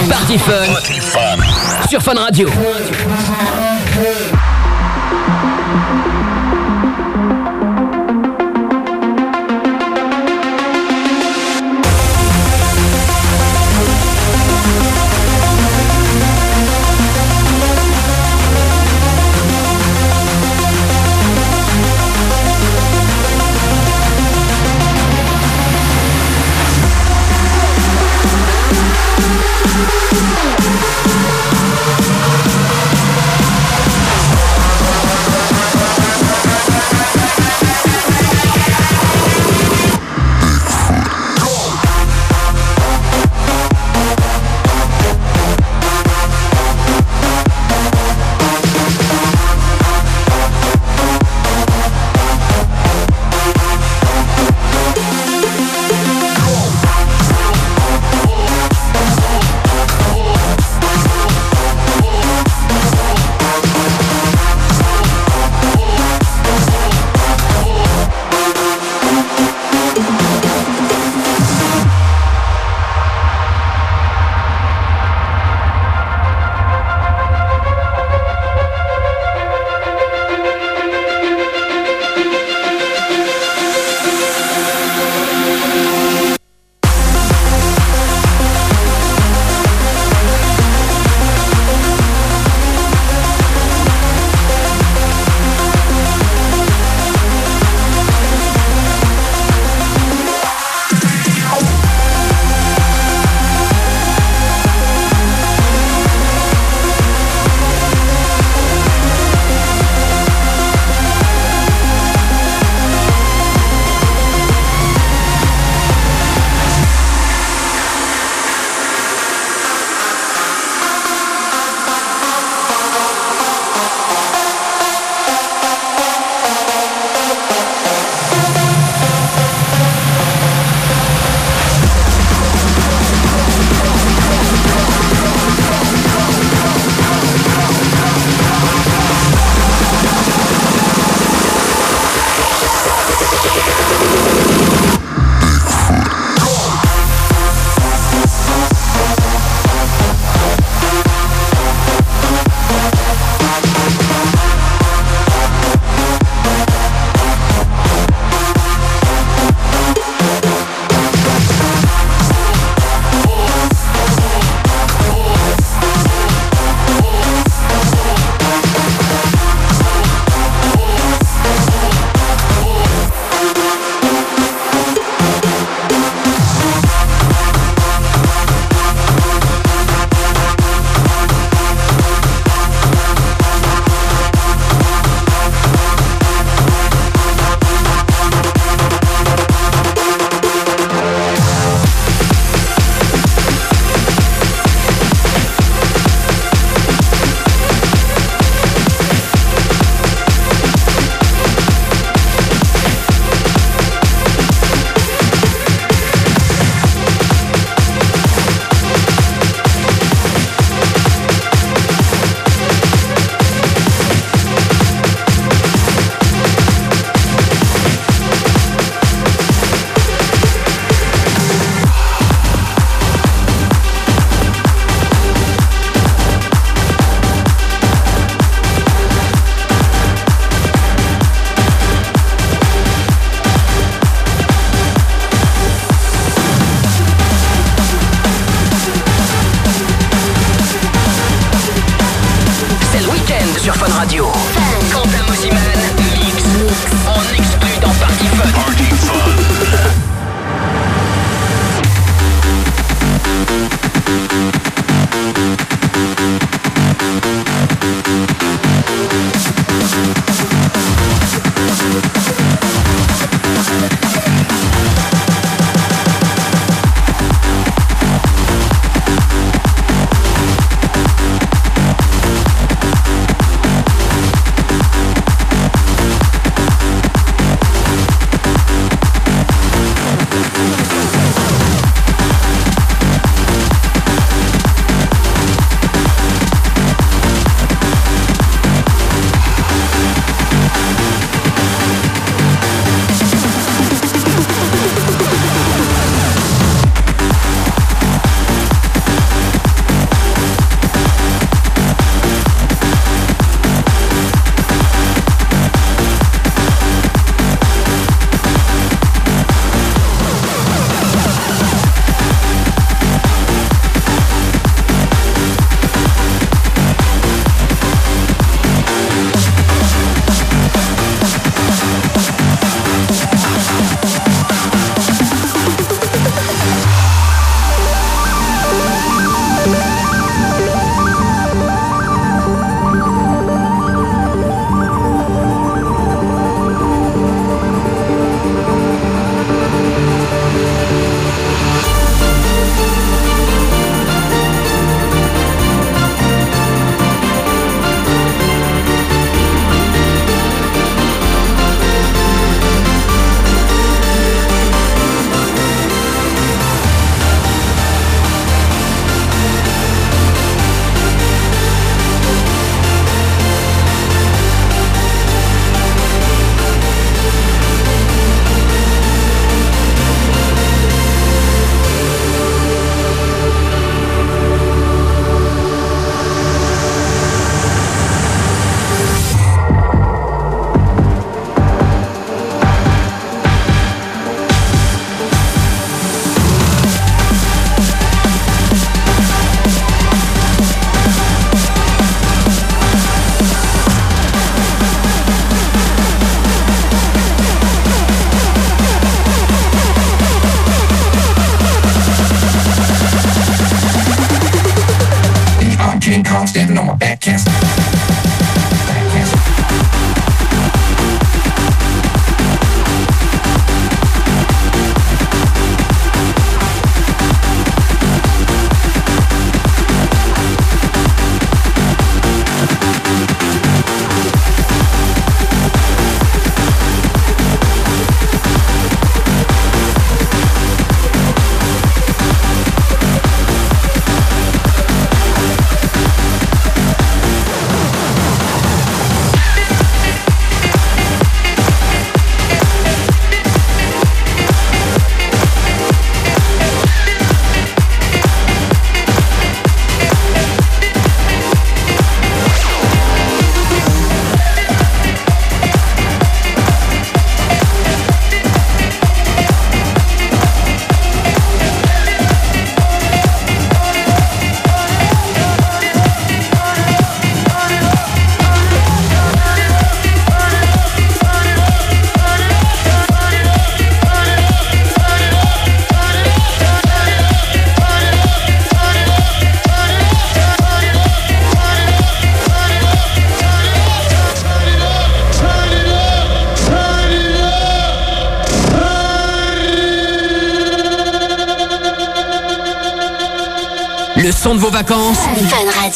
[0.10, 1.88] Party Fun.
[1.90, 2.50] Sur Fun Radio.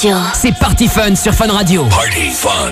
[0.02, 0.18] Radio.
[0.34, 1.86] C'est Party Fun sur Fun Radio.
[1.86, 2.50] Party Fun.
[2.52, 2.71] Fun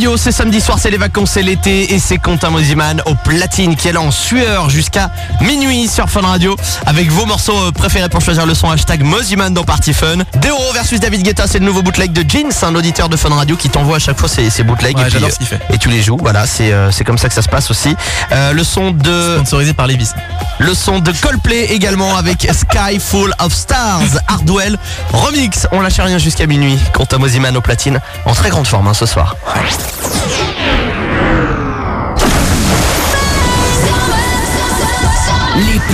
[0.00, 3.76] Radio, c'est samedi soir, c'est les vacances, c'est l'été et c'est Quentin Mosiman au platine
[3.76, 5.10] qui est là en sueur jusqu'à
[5.42, 6.56] minuit sur Fun Radio
[6.86, 10.16] avec vos morceaux euh, préférés pour choisir le son hashtag Mosiman dans Party Fun.
[10.40, 13.56] Deoro versus David Guetta, c'est le nouveau bootleg de Jeans, un auditeur de Fun Radio
[13.56, 15.60] qui t'envoie à chaque fois ses, ses bootlegs Ouais, et, puis, ce fait.
[15.70, 16.16] et tu les joues.
[16.18, 17.94] Voilà, c'est euh, c'est comme ça que ça se passe aussi.
[18.32, 20.12] Euh, le son de Sponsorisé par Levis.
[20.60, 24.78] le son de Coldplay également avec Sky Full of Stars, Hardwell
[25.12, 25.66] remix.
[25.72, 26.78] On lâche rien jusqu'à minuit.
[26.94, 29.36] Quentin Mosiman au platine en très grande forme hein, ce soir.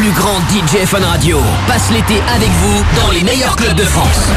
[0.06, 4.28] Plus grands DJ Fun Radio passent l'été avec vous dans les meilleurs clubs de France.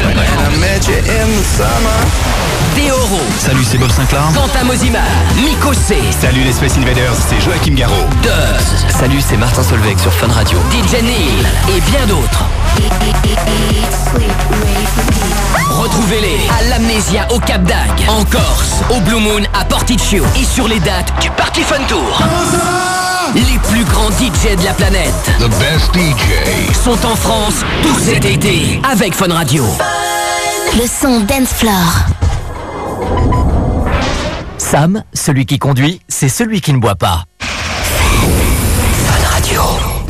[2.76, 4.22] Deoro, Salut, c'est Bob Sinclair.
[4.34, 5.00] Quentin Mosiman,
[5.44, 7.94] Miko C, Salut les Space Invaders, c'est Joachim Garraud.
[8.20, 10.58] Duz, Salut, c'est Martin Solveig sur Fun Radio.
[10.72, 12.44] DJ Neil et bien d'autres.
[15.68, 20.66] Retrouvez-les à l'Amnésia au Cap d'Agde, en Corse, au Blue Moon à Porticcio et sur
[20.66, 22.20] les dates du Party Fun Tour.
[24.10, 26.74] Grands DJ de la planète The best DJ.
[26.74, 29.64] sont en France tout cet été avec Fun Radio.
[30.74, 32.06] Le son Dance Floor.
[34.58, 37.24] Sam, celui qui conduit, c'est celui qui ne boit pas.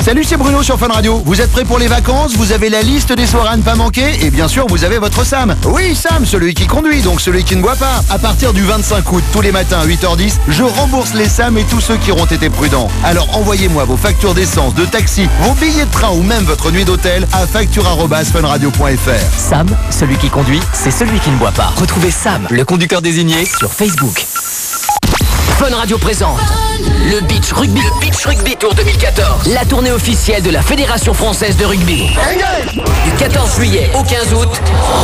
[0.01, 1.21] Salut, c'est Bruno sur Fun Radio.
[1.25, 2.35] Vous êtes prêts pour les vacances?
[2.35, 4.25] Vous avez la liste des soirées à ne pas manquer?
[4.25, 5.55] Et bien sûr, vous avez votre Sam.
[5.65, 8.01] Oui, Sam, celui qui conduit, donc celui qui ne boit pas.
[8.09, 11.63] À partir du 25 août, tous les matins à 8h10, je rembourse les Sam et
[11.65, 12.89] tous ceux qui auront été prudents.
[13.03, 16.83] Alors envoyez-moi vos factures d'essence, de taxi, vos billets de train ou même votre nuit
[16.83, 19.37] d'hôtel à facture@funradio.fr.
[19.37, 21.73] Sam, celui qui conduit, c'est celui qui ne boit pas.
[21.75, 24.25] Retrouvez Sam, le conducteur désigné, sur Facebook.
[25.59, 26.39] Fun Radio présente
[27.09, 31.57] le Beach Rugby, le Beach Rugby Tour 2014, la tournée officielle de la Fédération française
[31.57, 32.07] de rugby.
[33.05, 34.49] Du 14 juillet au 15 août,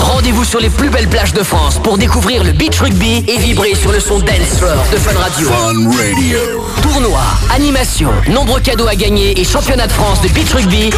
[0.04, 3.76] rendez-vous sur les plus belles plages de France pour découvrir le Beach Rugby et vibrer
[3.76, 5.50] sur le son dance floor de Fun Radio.
[5.50, 6.40] Fun Radio.
[6.82, 7.22] Tournoi,
[7.54, 10.90] animation, nombreux cadeaux à gagner et championnat de France de beach rugby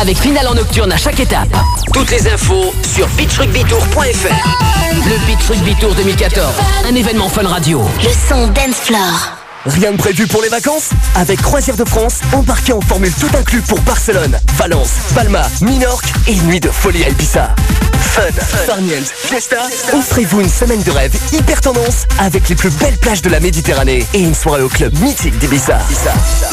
[0.00, 1.54] avec finale en nocturne à chaque étape.
[1.92, 4.66] Toutes les infos sur beachrugbytour.fr.
[4.94, 6.46] Le Beach Rugby Tour 2014,
[6.88, 7.82] un événement Fun Radio.
[8.02, 9.35] Le son Dance Floor.
[9.66, 13.62] Rien de prévu pour les vacances Avec Croisière de France, embarquez en formule tout inclus
[13.62, 17.54] pour Barcelone, Valence, Palma, Minorque et une nuit de folie à Ibiza.
[17.98, 18.22] Fun,
[18.66, 19.56] Farniels, Fiesta,
[19.92, 24.06] offrez-vous une semaine de rêve hyper tendance avec les plus belles plages de la Méditerranée
[24.14, 25.78] et une soirée au club mythique d'Ibiza.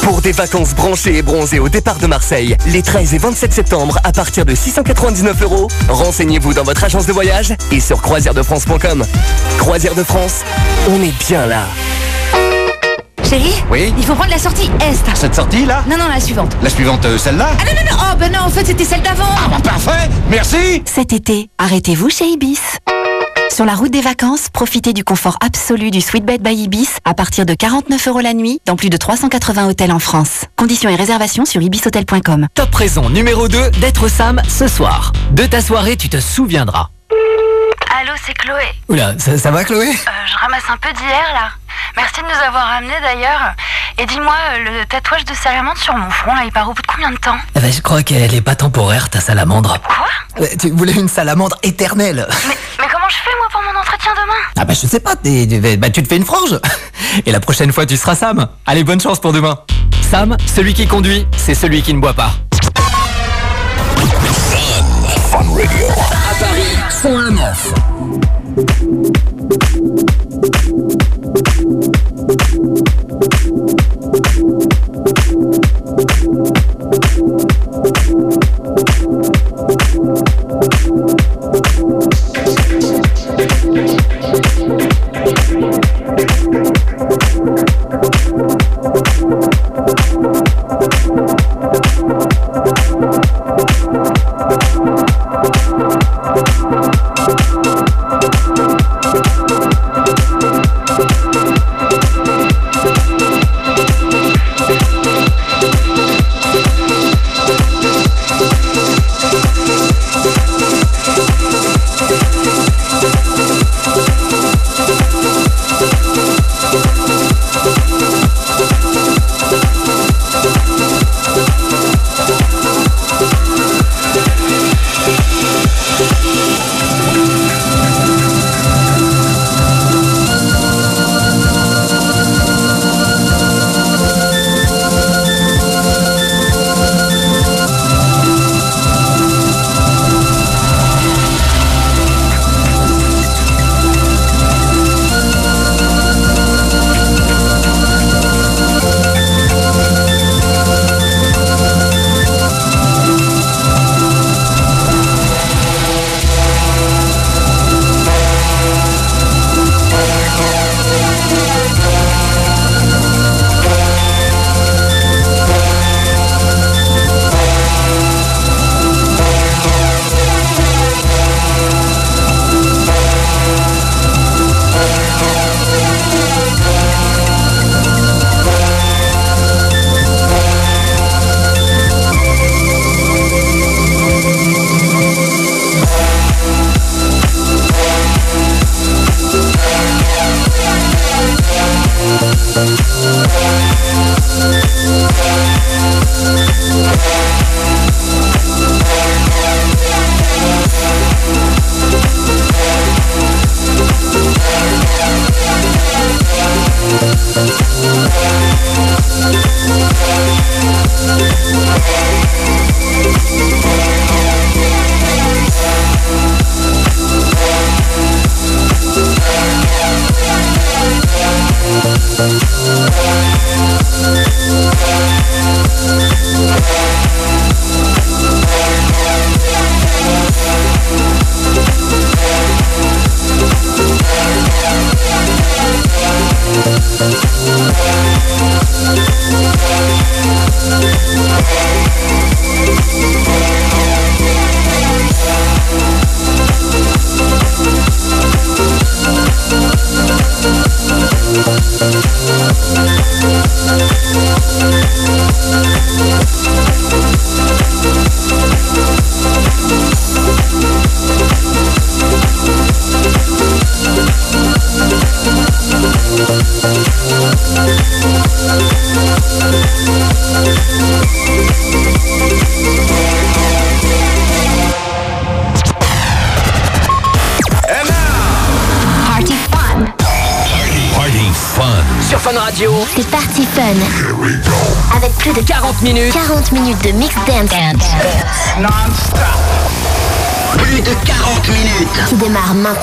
[0.02, 4.00] Pour des vacances branchées et bronzées au départ de Marseille, les 13 et 27 septembre
[4.04, 9.06] à partir de 699 euros, renseignez-vous dans votre agence de voyage et sur croisièredefrance.com.
[9.60, 10.42] Croisière de France,
[10.90, 11.68] on est bien là.
[13.24, 15.16] Chérie Oui Il faut prendre la sortie Est.
[15.16, 16.56] Cette sortie là Non, non, la suivante.
[16.62, 19.02] La suivante, euh, celle-là Ah non, non, non, oh, ben non, en fait, c'était celle
[19.02, 19.24] d'avant.
[19.38, 22.60] Ah bah parfait Merci Cet été, arrêtez-vous chez Ibis.
[23.52, 27.46] Sur la route des vacances, profitez du confort absolu du Sweetbed by Ibis à partir
[27.46, 30.46] de 49 euros la nuit dans plus de 380 hôtels en France.
[30.56, 32.48] Conditions et réservations sur ibishotel.com.
[32.56, 35.14] Top raison numéro 2 d'être Sam ce soir.
[35.32, 36.90] De ta soirée, tu te souviendras.
[38.02, 38.64] Allô, c'est Chloé.
[38.90, 39.88] Oula, ça, ça va Chloé?
[39.90, 39.92] Euh,
[40.26, 41.50] je ramasse un peu d'hier, là.
[41.96, 43.54] Merci de nous avoir ramenés, d'ailleurs.
[43.98, 46.82] Et dis-moi, euh, le tatouage de salamandre sur mon front, là, il part au bout
[46.82, 47.38] de combien de temps?
[47.56, 49.78] Eh ben, Je crois qu'elle est pas temporaire, ta salamandre.
[49.82, 50.48] Quoi?
[50.60, 52.28] Tu voulais une salamandre éternelle.
[52.80, 54.34] Mais comment je fais, moi, pour mon entretien demain?
[54.58, 56.60] Ah bah je sais pas, bah, tu te fais une frange.
[57.26, 58.48] Et la prochaine fois, tu seras Sam.
[58.66, 59.60] Allez, bonne chance pour demain.
[60.10, 62.32] Sam, celui qui conduit, c'est celui qui ne boit pas.
[65.32, 65.88] Fun Radio.
[65.88, 67.74] À Paris, 109.
[79.24, 80.73] うん。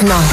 [0.02, 0.30] Maintenant.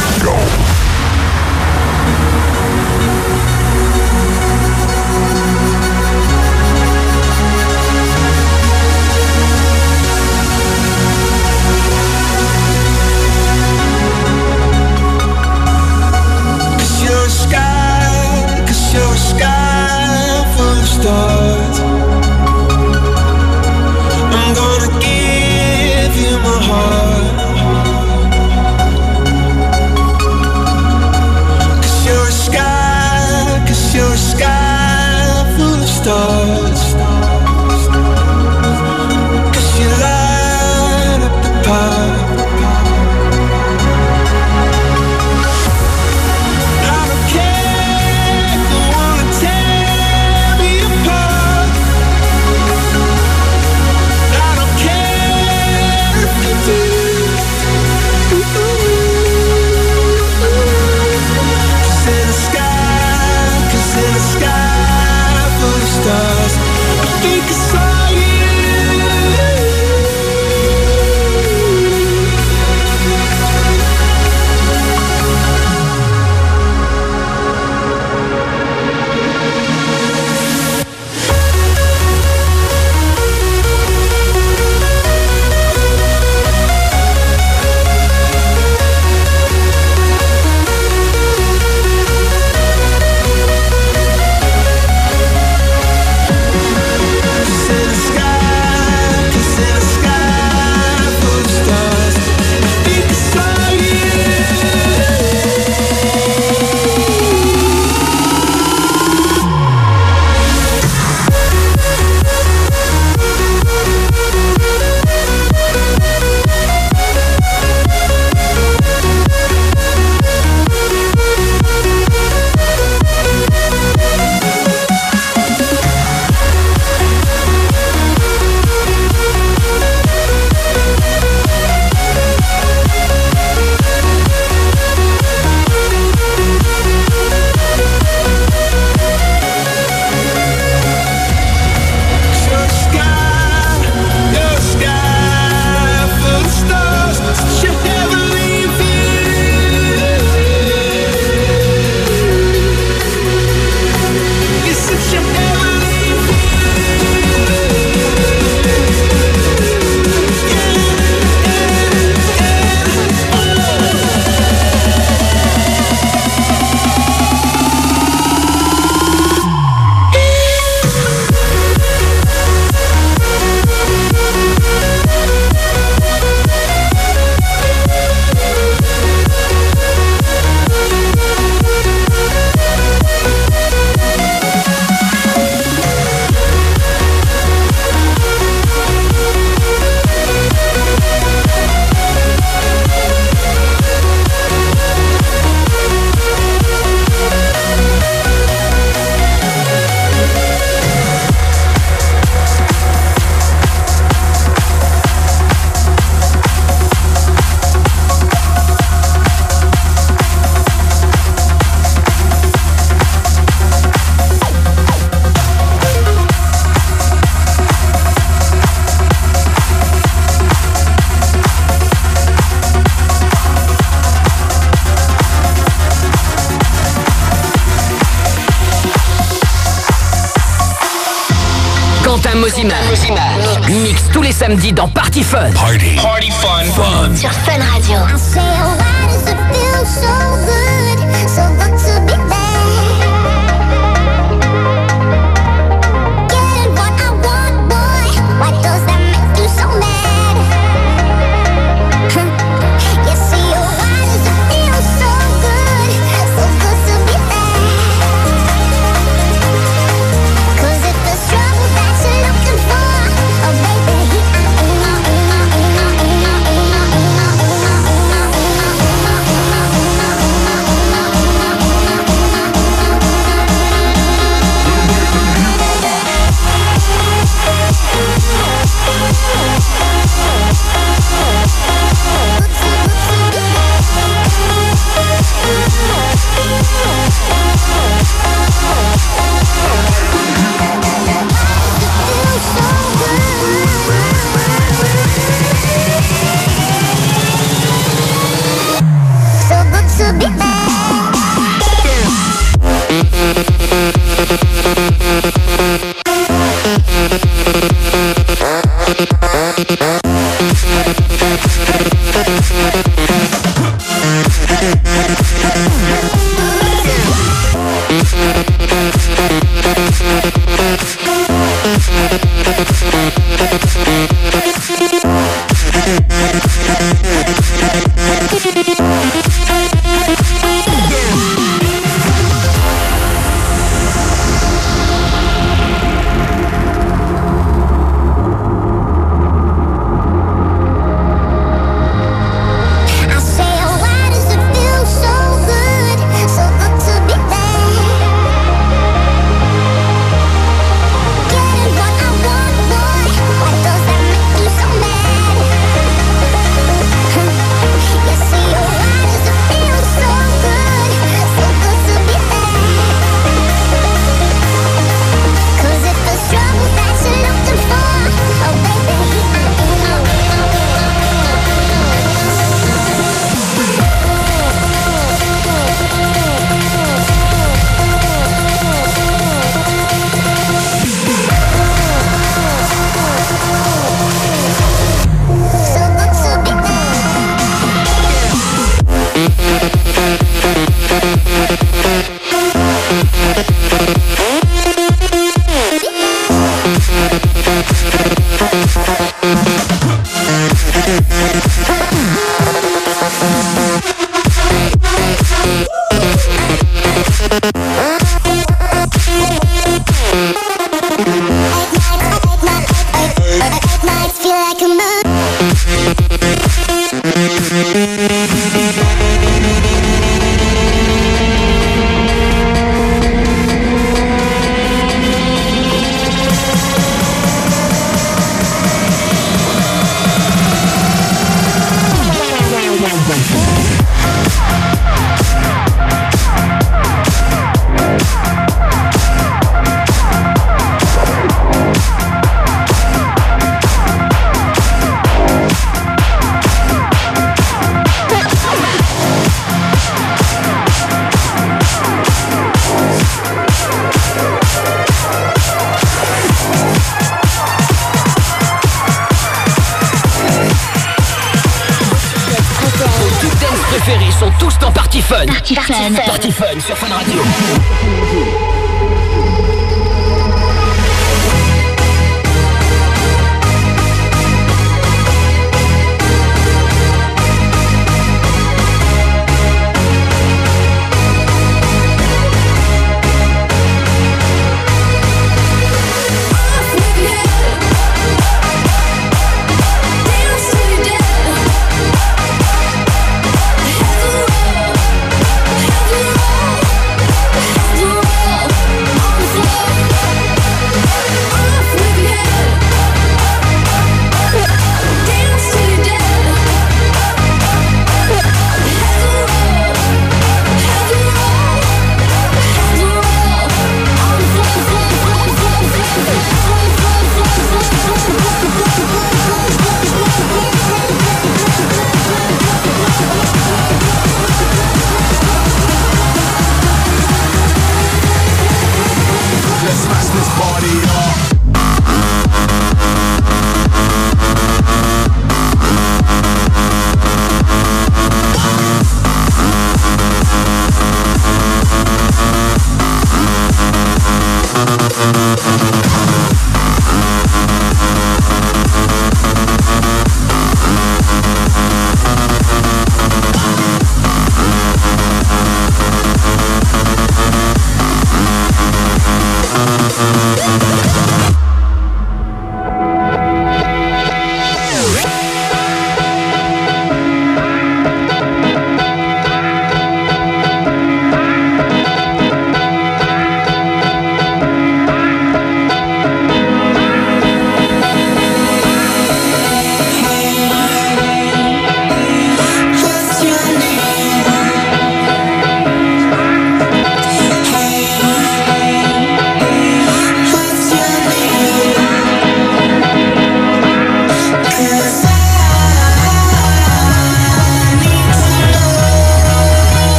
[234.48, 235.52] samedi dans Party Fun.
[235.52, 235.98] Party.
[236.02, 236.64] Party fun.
[236.72, 237.15] fun.
[237.18, 237.66] Sur Fun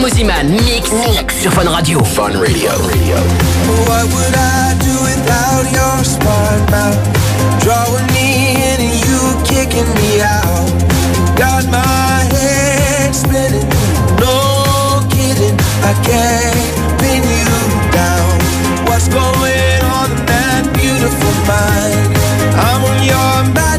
[0.00, 2.02] Mosiman, mix, mix sur Fun Radio.
[2.02, 2.70] Fun Radio.
[3.84, 6.96] What would I do without your smart mouth?
[7.60, 10.70] Drawing me in and you kicking me out.
[11.36, 13.68] Got my head spinning.
[14.18, 17.52] No kidding, I can't pin you
[17.92, 18.38] down.
[18.88, 22.16] What's going on in that beautiful mind?
[22.56, 23.69] I'm on your mind.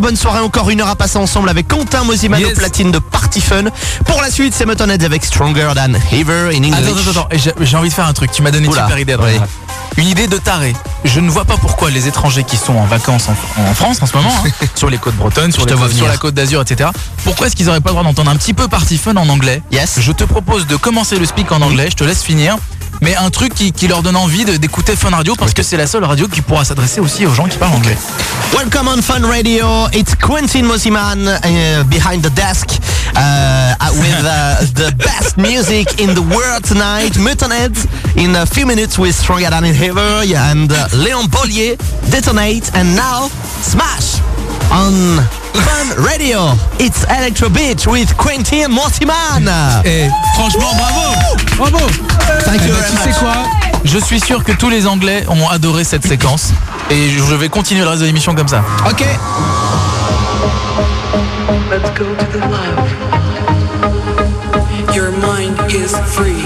[0.00, 2.58] Bonne soirée, encore une heure à passer ensemble avec Quentin Mosimano Yes.
[2.58, 3.64] platine de Party Fun.
[4.06, 6.74] Pour la suite, c'est Muttonheads avec Stronger Than Ever in English.
[6.74, 7.52] Attends, attends, attends.
[7.60, 8.30] J'ai envie de faire un truc.
[8.32, 9.16] Tu m'as donné une super idée.
[9.16, 9.38] Oui.
[9.96, 10.74] Une idée de taré.
[11.04, 14.06] Je ne vois pas pourquoi les étrangers qui sont en vacances en, en France en
[14.06, 16.90] ce moment, hein, sur les côtes bretonnes, sur, les côtes- sur la côte d'Azur, etc.
[17.24, 19.62] Pourquoi est-ce qu'ils n'auraient pas le droit d'entendre un petit peu Party Fun en anglais
[19.72, 19.98] Yes.
[20.00, 21.88] Je te propose de commencer le speak en anglais.
[21.90, 22.56] Je te laisse finir.
[23.00, 25.86] Mais un truc qui, qui leur donne envie d'écouter Fun Radio parce que c'est la
[25.86, 27.96] seule radio qui pourra s'adresser aussi aux gens qui parlent anglais.
[28.54, 29.88] Welcome on Fun Radio.
[29.92, 32.68] It's Quentin Mosiman uh, behind the desk
[33.16, 37.16] uh, with uh, the best music in the world tonight.
[37.16, 37.86] Muttonheads
[38.16, 41.76] in a few minutes with Stronger Than Ever and Léon Bollier,
[42.10, 43.28] Detonate, and now
[43.62, 44.20] Smash
[44.70, 45.24] on
[45.54, 46.52] Fun Radio.
[46.78, 49.48] It's Electro Beach with Quentin Mosiman.
[49.86, 51.14] Et franchement, bravo
[51.56, 52.09] Bravo
[52.44, 53.32] Thank Eh you ben, Tu sais quoi
[53.84, 56.52] Je suis sûr que tous les Anglais ont adoré cette séquence.
[56.90, 58.62] Et je vais continuer le reste de l'émission comme ça.
[58.88, 59.04] Ok.
[61.70, 62.88] Let's go to the love.
[64.94, 66.44] Your mind is free.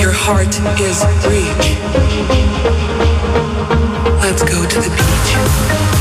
[0.00, 1.48] Your heart is free.
[4.22, 5.91] Let's go to the beach.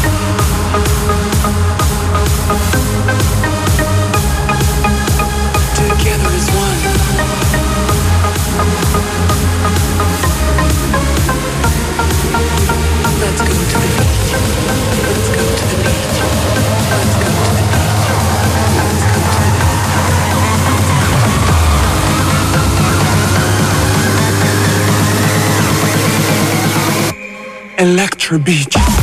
[27.81, 29.00] Electro Beach.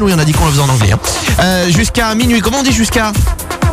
[0.00, 0.02] Mossiman.
[0.02, 0.92] Oui, on a dit qu'on le faisait en anglais.
[0.92, 0.98] hein.
[1.40, 2.40] Euh, jusqu'à minuit.
[2.40, 3.12] Comment on dit jusqu'à?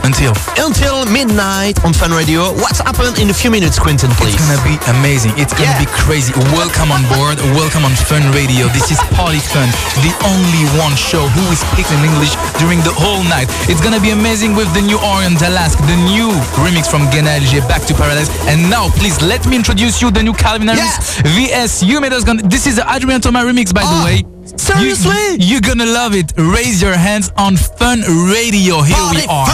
[0.03, 0.33] Until.
[0.63, 2.51] Until midnight on Fun Radio.
[2.61, 4.35] What's happened in a few minutes, Quentin, please?
[4.35, 5.33] It's gonna be amazing.
[5.35, 6.31] It's gonna be crazy.
[6.53, 7.39] Welcome on board.
[7.57, 8.67] Welcome on Fun Radio.
[8.67, 9.67] This is Party Fun,
[10.05, 13.49] the only one show who is speaking English during the whole night.
[13.67, 16.29] It's gonna be amazing with the new Orion Dalask, the new
[16.61, 18.29] remix from Gena LG, Back to Paradise.
[18.47, 21.81] And now, please let me introduce you the new Calvin Harris VS.
[21.81, 22.43] You made us gonna.
[22.43, 24.24] This is the Adrian Thomas remix, by the way.
[24.77, 25.37] Seriously?
[25.39, 26.33] You, are gonna love it.
[26.37, 28.81] Raise your hands on Fun Radio.
[28.81, 29.47] Here we are.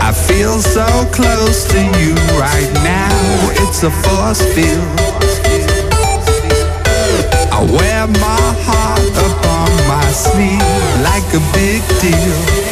[0.00, 3.12] I feel so close to you right now.
[3.62, 4.88] It's a force field.
[7.52, 10.62] I wear my heart up on my sleeve
[11.02, 12.67] like a big deal.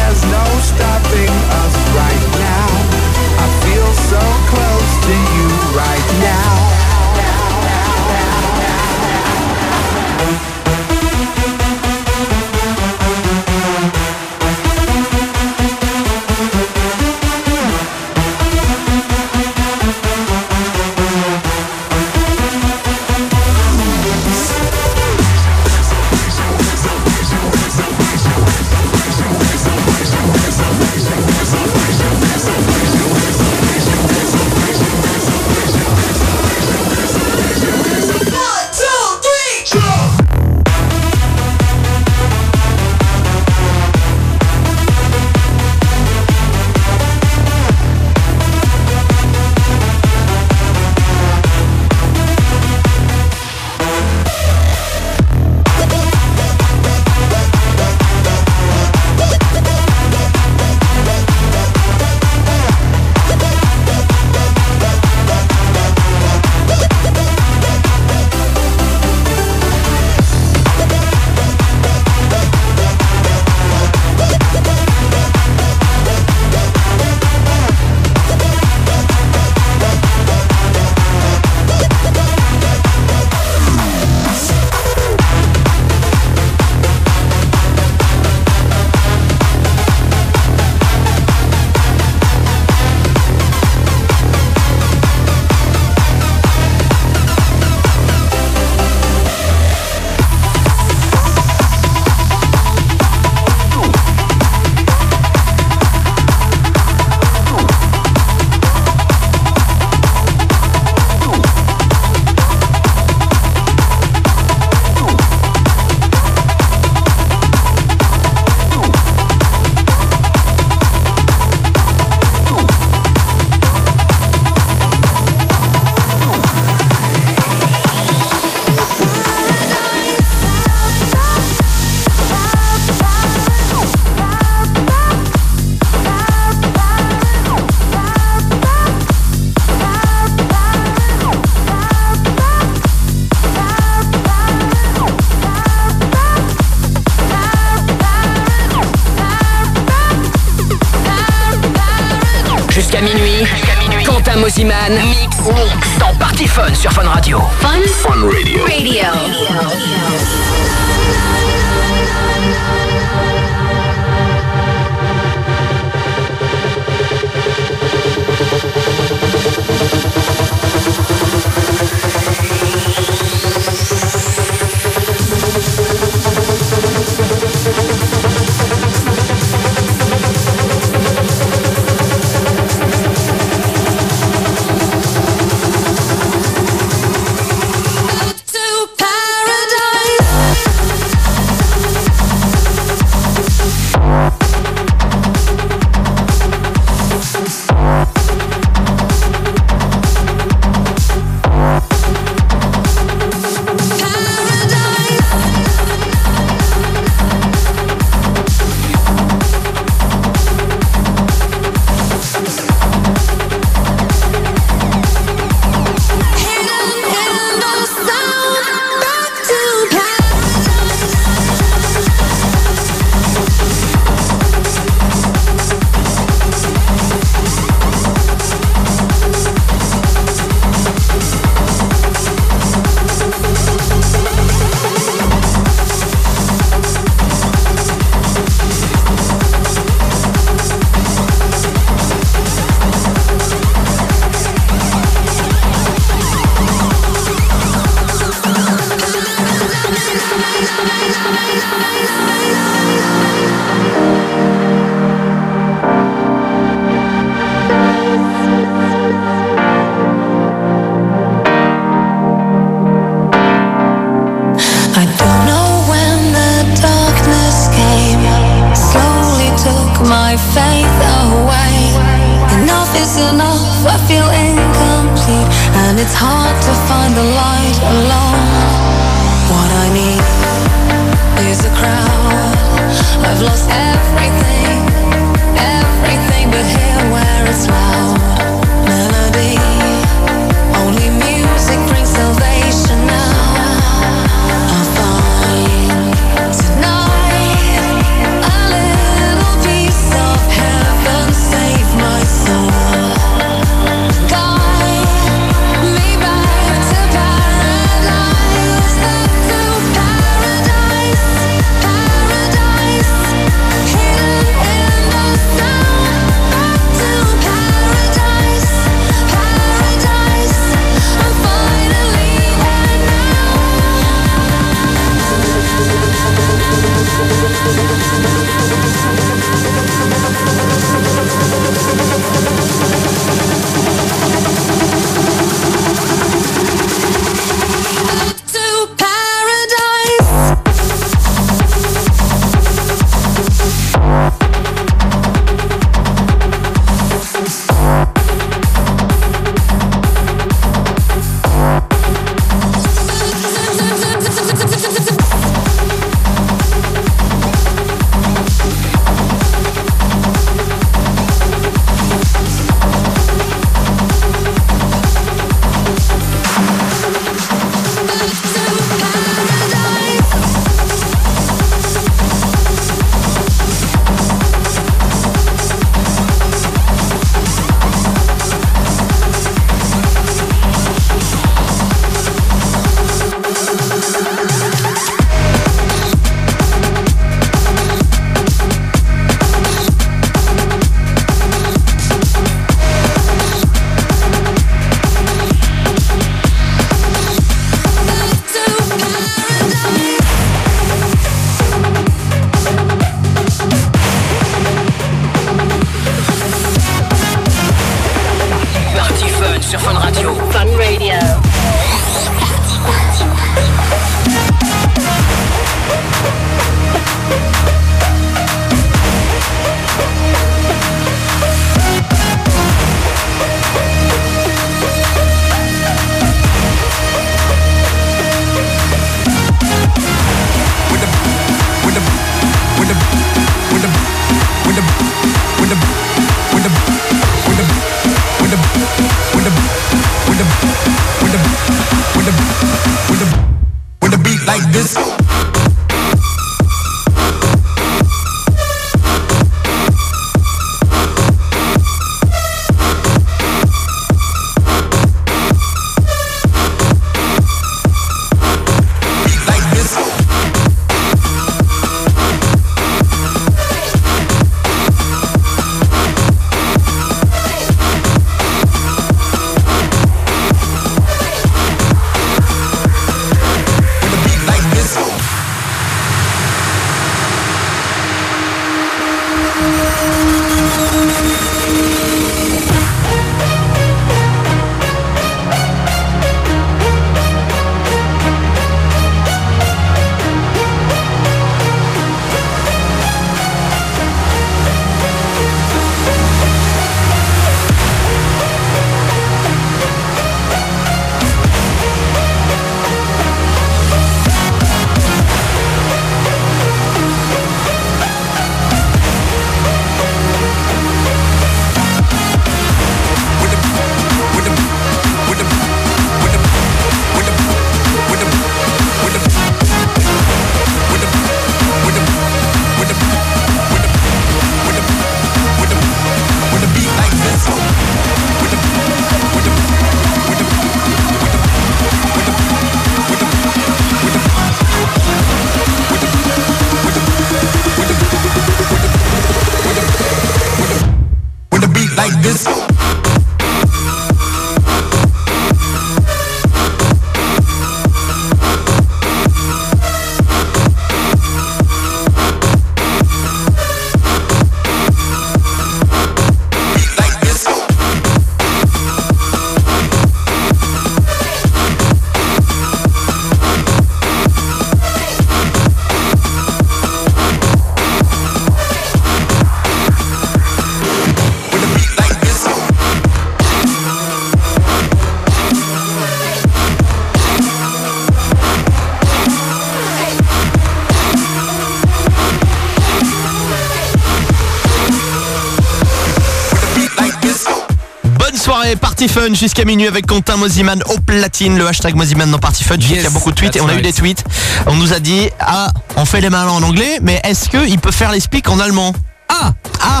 [589.06, 592.74] Party Fun jusqu'à minuit avec Quentin Mosiman au platine, le hashtag Mosiman dans Party Fun.
[592.74, 594.24] Sais qu'il y a beaucoup de tweets et on a eu des tweets.
[594.66, 597.92] On nous a dit, ah, on fait les malins en anglais, mais est-ce qu'il peut
[597.92, 598.92] faire les speaks en allemand?
[599.28, 600.00] Ah Ah,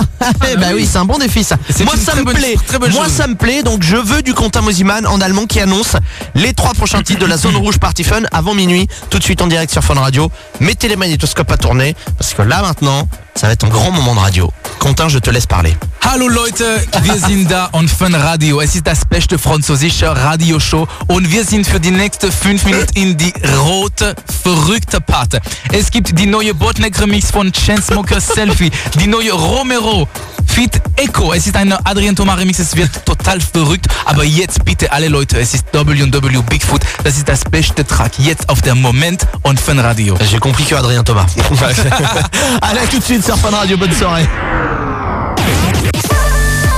[0.52, 1.56] eh bah oui, c'est un bon défi ça.
[1.84, 2.56] Moi ça me bonne- plaît.
[2.66, 3.12] très bonne Moi chose.
[3.12, 5.94] ça me plaît, donc je veux du Quentin Mosiman en allemand qui annonce
[6.34, 9.40] les trois prochains titres de la zone rouge Party Fun avant minuit, tout de suite
[9.40, 10.32] en direct sur Fun Radio.
[10.58, 14.14] Mettez les magnétoscopes à tourner, parce que là maintenant, ça va être un grand moment
[14.14, 14.50] de radio.
[14.78, 15.76] Quentin, je te laisse parler.
[16.02, 16.64] Hallo Leute,
[17.02, 18.60] wir sind da on Fun Radio.
[18.60, 23.16] Es ist das beste französische Radioshow und wir sind für die nächsten 5 Minuten in
[23.16, 25.40] die rote, verrückte Part.
[25.72, 30.08] Es gibt die neue Botneck Remix von Chainsmokers Selfie, die neue Romero
[30.46, 31.32] Fit Echo.
[31.34, 33.86] Es ist eine Adrien Thomas Remix, es wird total verrückt.
[34.04, 36.80] Aber jetzt bitte alle Leute, es ist W&W Bigfoot.
[37.02, 40.16] Das ist das beste Track jetzt auf der Moment on Fun Radio.
[40.30, 41.32] J'ai compris que Adrien Thomas.
[42.60, 44.28] Allez, tout de suite sur Fun Radio, bonne soirée.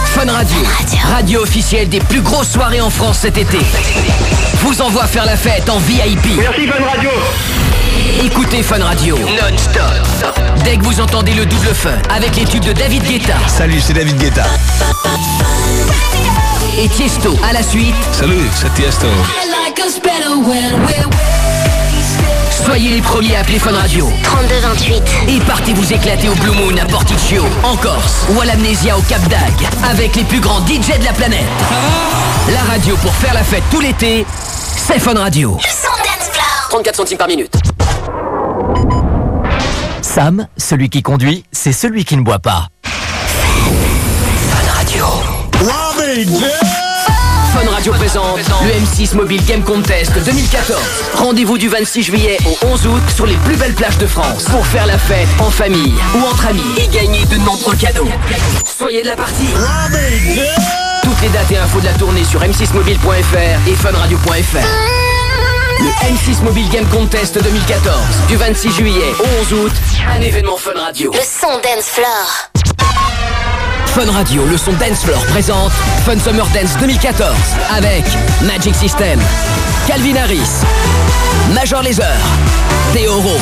[0.07, 0.57] Fun Radio,
[1.13, 3.59] radio officielle des plus grosses soirées en France cet été.
[4.63, 6.25] Vous envoie faire la fête en VIP.
[6.39, 7.11] Merci Fun Radio.
[8.25, 10.33] Écoutez Fun Radio non-stop.
[10.65, 13.93] Dès que vous entendez le double fun avec les tubes de David Guetta Salut, c'est
[13.93, 14.45] David Guetta.
[16.79, 19.07] et Tiesto à la suite, Salut, c'est Tiesto.
[22.65, 24.09] Soyez les premiers à appeler Fun Radio.
[24.23, 25.03] 3228.
[25.29, 29.03] Et partez vous éclater au Blue Moon à Porticcio, en Corse ou à l'Amnésia au
[29.03, 31.47] Cap d'Agde avec les plus grands DJ de la planète.
[32.53, 34.27] La radio pour faire la fête tout l'été,
[34.77, 35.59] c'est Fun Radio.
[36.71, 37.55] 34 centimes par minute.
[40.03, 42.69] Sam, celui qui conduit, c'est celui qui ne boit pas.
[42.85, 45.07] Fun Radio.
[47.53, 50.79] Fun Radio présente le M6 Mobile Game Contest 2014.
[51.15, 54.67] Rendez-vous du 26 juillet au 11 août sur les plus belles plages de France pour
[54.67, 58.09] faire la fête en famille ou entre amis et gagner de nombreux cadeaux.
[58.65, 59.49] Soyez de la partie.
[61.03, 64.67] Toutes les dates et infos de la tournée sur m6mobile.fr et funradio.fr.
[65.81, 67.97] Le M6 Mobile Game Contest 2014
[68.29, 69.73] du 26 juillet au 11 août,
[70.17, 71.13] un événement Fun Radio.
[71.13, 72.51] Le son dance floor.
[73.95, 75.73] Fun Radio, le son Dance Floor présente
[76.05, 77.31] Fun Summer Dance 2014
[77.77, 78.05] avec
[78.43, 79.19] Magic System,
[79.87, 80.63] Calvin Harris,
[81.53, 82.17] Major Laser,
[82.93, 83.39] Theoro,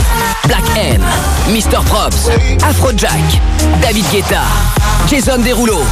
[0.47, 1.03] Black M,
[1.49, 1.83] Mr.
[1.87, 2.31] Props,
[2.69, 3.41] Afrojack,
[3.83, 4.43] David Guetta,
[5.09, 5.83] Jason Derulo.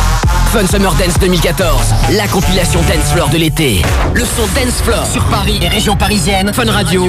[0.52, 3.82] Fun Summer Dance 2014, la compilation Dance Floor de l'été.
[4.14, 6.52] Le son Dance Floor sur Paris et région parisienne.
[6.54, 7.08] Fun Radio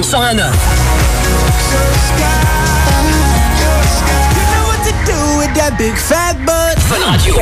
[5.56, 6.78] 101.9.
[6.80, 7.34] Fun Radio.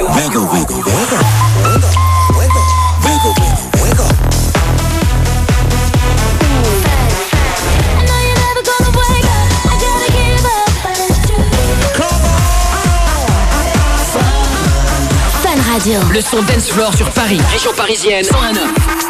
[15.42, 16.00] Fun Radio.
[16.12, 19.03] Le son Dance Floor sur Paris, région parisienne 101.9.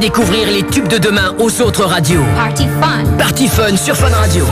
[0.00, 2.24] Découvrir les tubes de demain aux autres radios.
[2.34, 3.04] Party Fun.
[3.18, 4.46] Party Fun sur Fun Radio.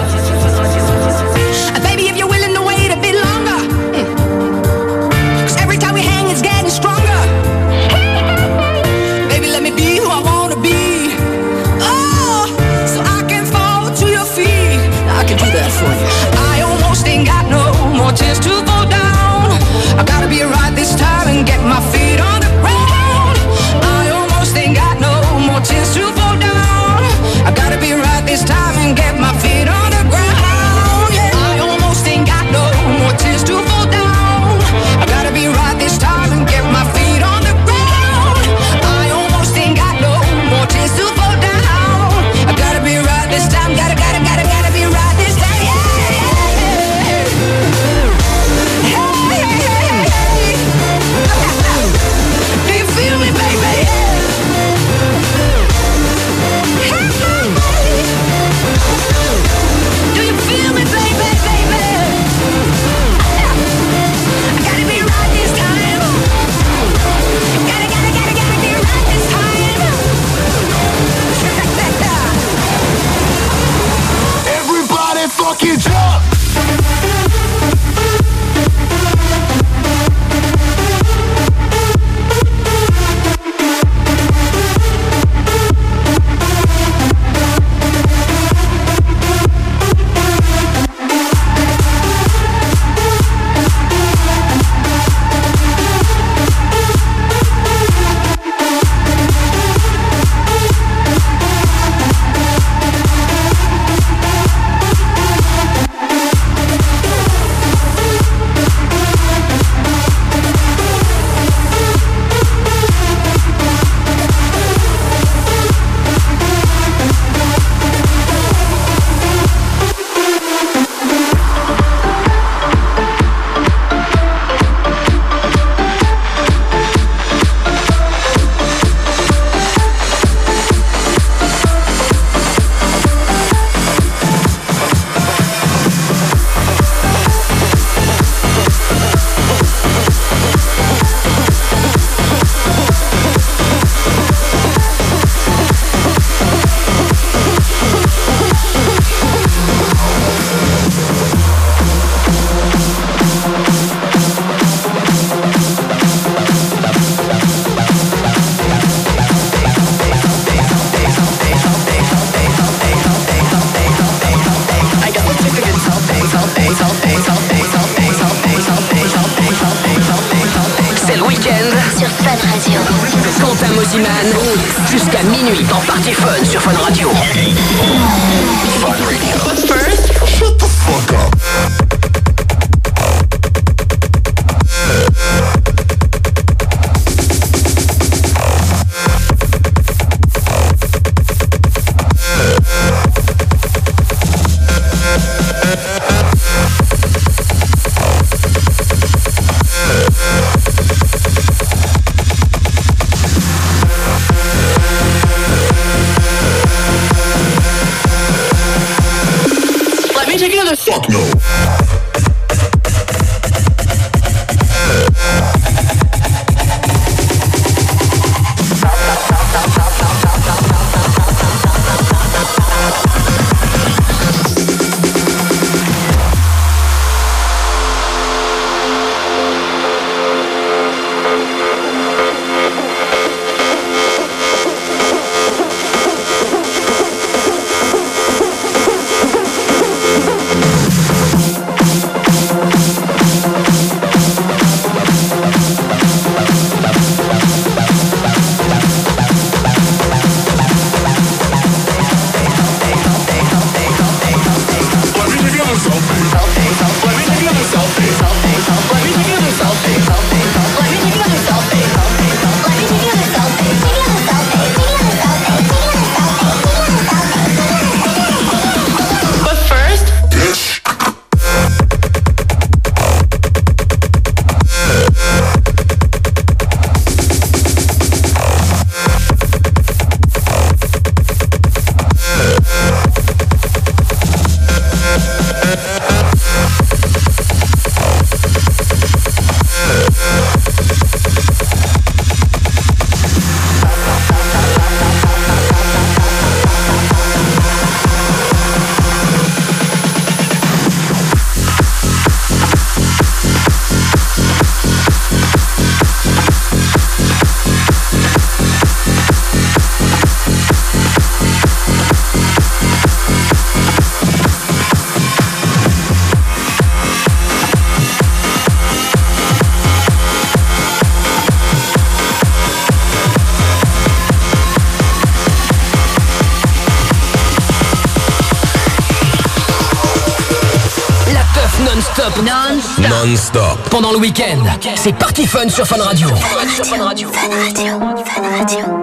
[333.29, 333.79] Non-stop.
[333.91, 334.65] Pendant le week-end,
[334.97, 336.29] c'est Party Fun sur Fun Radio.
[336.29, 337.31] Fun Radio.
[337.31, 337.99] Fun Radio.
[338.25, 338.79] Fun Radio.
[338.79, 338.98] Fun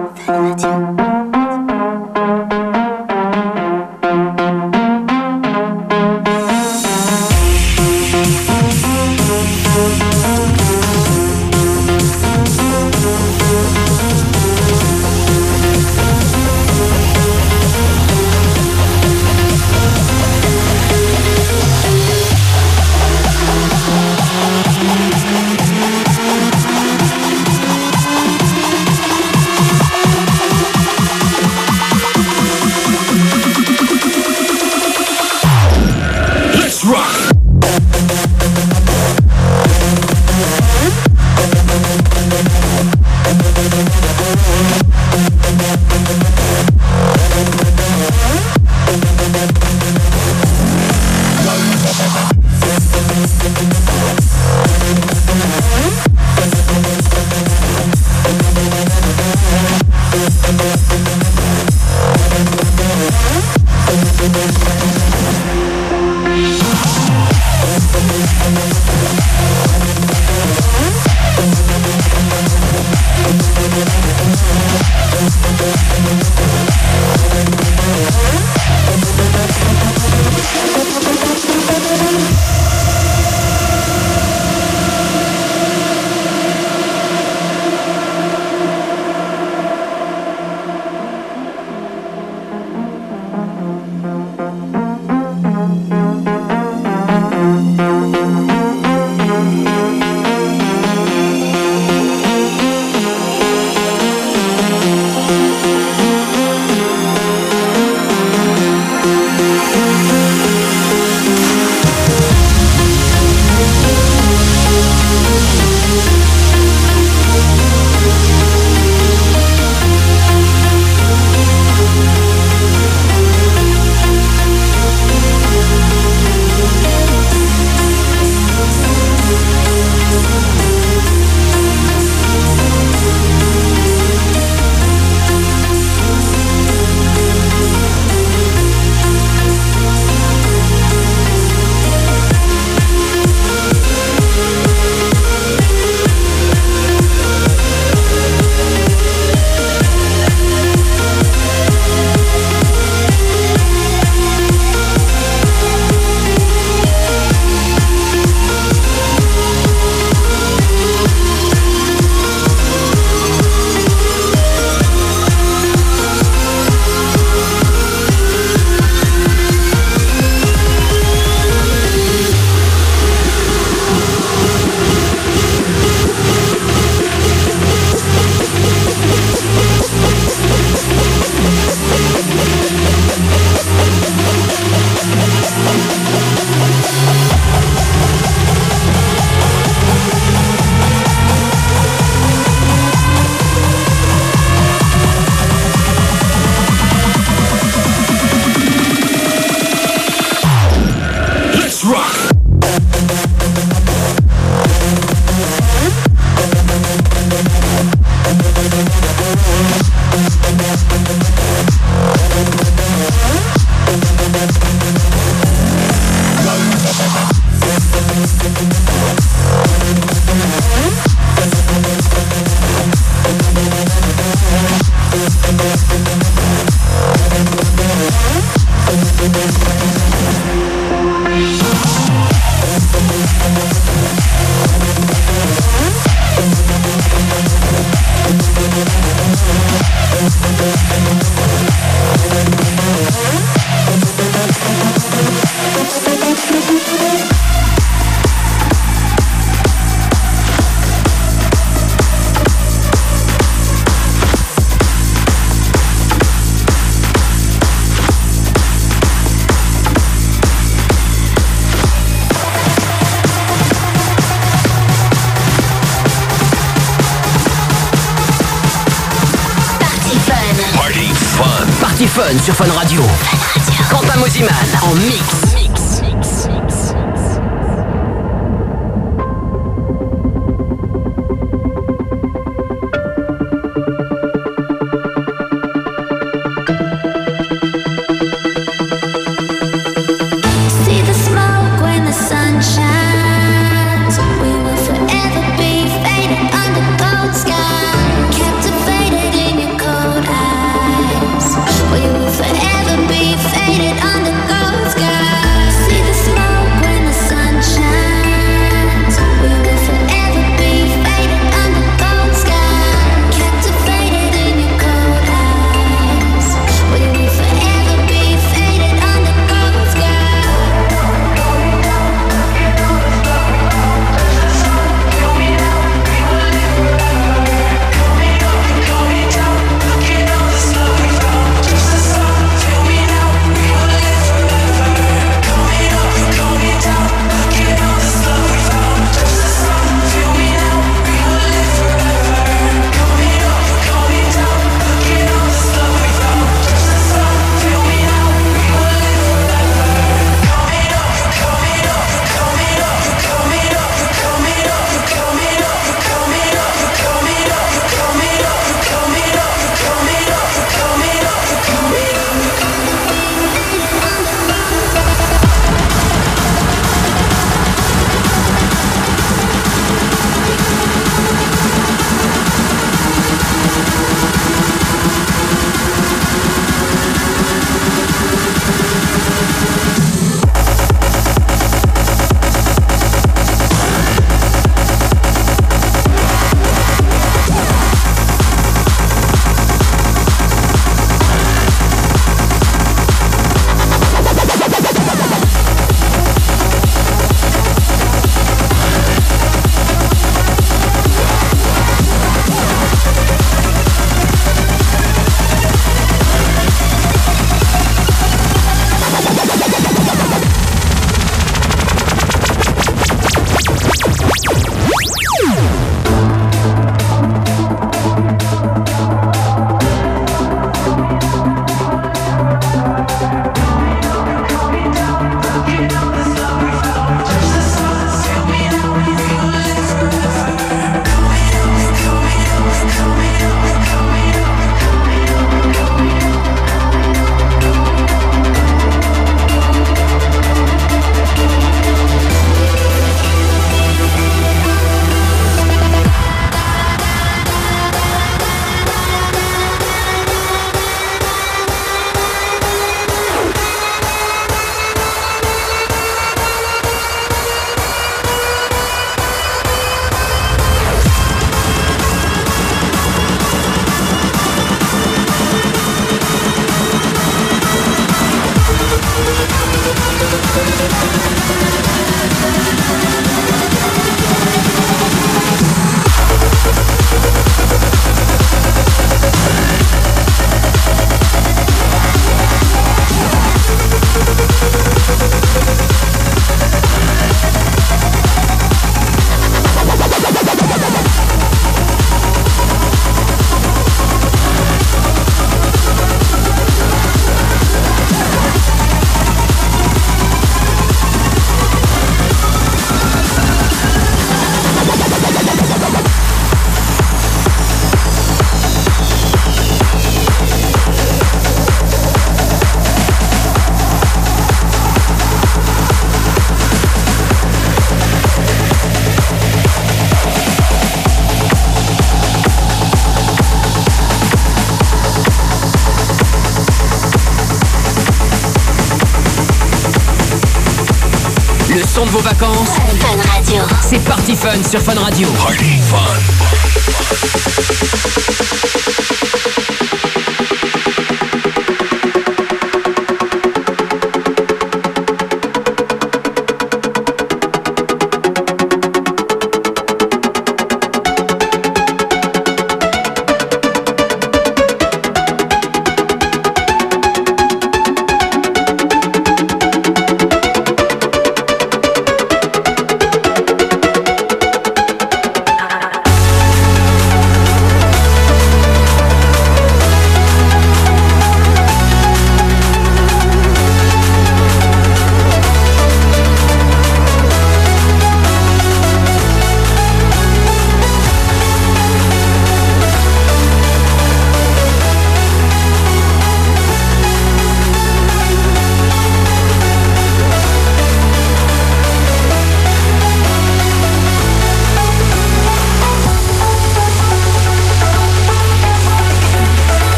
[533.80, 535.28] C'est parti fun sur Fun Radio.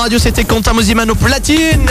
[0.00, 1.90] Radio, c'était Quentin Mosimano Platine.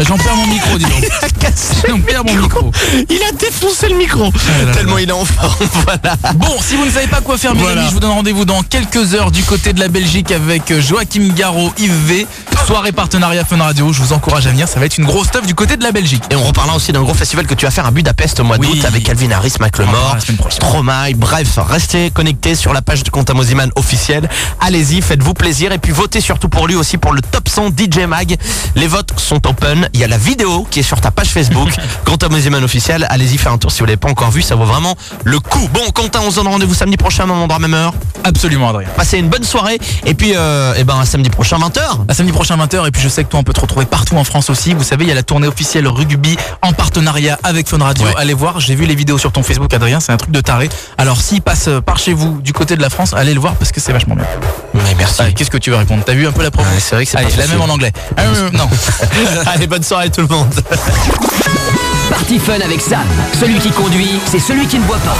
[0.00, 1.02] J'en perds mon micro, dis donc.
[1.02, 2.70] Il a cassé J'en perds mon micro.
[3.10, 4.32] Il a défoncé le micro.
[4.72, 5.52] Tellement il est en forme.
[5.84, 6.16] Voilà.
[6.36, 7.80] Bon, si vous ne savez pas quoi faire, mes Voilà.
[7.82, 11.28] amis, je vous donne rendez-vous dans quelques heures du côté de la Belgique avec Joachim
[11.36, 12.26] Garraud, Yves V.
[12.72, 13.92] Soirée partenariat Fun Radio.
[13.92, 14.66] Je vous encourage à venir.
[14.66, 16.22] Ça va être une grosse stuff du côté de la Belgique.
[16.30, 18.56] Et on reparlera aussi d'un gros festival que tu vas faire à Budapest au mois
[18.58, 18.66] Oui.
[18.78, 20.38] d'août avec Calvin Harris, prochaine.
[20.48, 21.12] Stromae.
[21.14, 24.26] Bref, restez connectés sur la page de Quentin Mosiman officiel.
[24.58, 28.06] Allez-y, faites-vous plaisir et puis votez surtout pour lui aussi pour le top 100 DJ
[28.08, 28.38] Mag.
[28.74, 29.90] Les votes sont open.
[29.92, 31.68] Il y a la vidéo qui est sur ta page Facebook.
[32.06, 33.06] Quentin Mosiman officiel.
[33.10, 34.40] Allez-y faire un tour si vous l'avez pas encore vu.
[34.40, 35.68] Ça vaut vraiment le coup.
[35.74, 37.92] Bon, Quentin, on se donne rendez-vous samedi prochain, même endroit, même heure.
[38.24, 38.88] Absolument, Adrien.
[38.96, 39.78] Passez une bonne soirée.
[40.06, 42.04] Et puis, euh, eh ben, à samedi prochain, 20h.
[42.08, 44.16] À samedi prochain 20h et puis je sais que toi on peut te retrouver partout
[44.16, 44.74] en France aussi.
[44.74, 48.04] Vous savez, il y a la tournée officielle rugby en partenariat avec Fun Radio.
[48.04, 48.12] Ouais.
[48.16, 50.68] Allez voir, j'ai vu les vidéos sur ton Facebook Adrien, c'est un truc de taré.
[50.98, 53.54] Alors s'il passe euh, par chez vous du côté de la France, allez le voir
[53.54, 54.26] parce que c'est vachement bien.
[54.74, 55.22] Mais merci.
[55.22, 56.02] Allez, qu'est-ce que tu veux répondre?
[56.04, 56.68] T'as vu un peu la promo?
[56.78, 57.92] C'est vrai que c'est la même en anglais.
[58.18, 58.68] Euh, non.
[59.46, 60.52] Allez, bonne soirée tout le monde.
[62.10, 63.06] Party Fun avec Sam.
[63.38, 65.16] Celui qui conduit, c'est celui qui ne boit pas.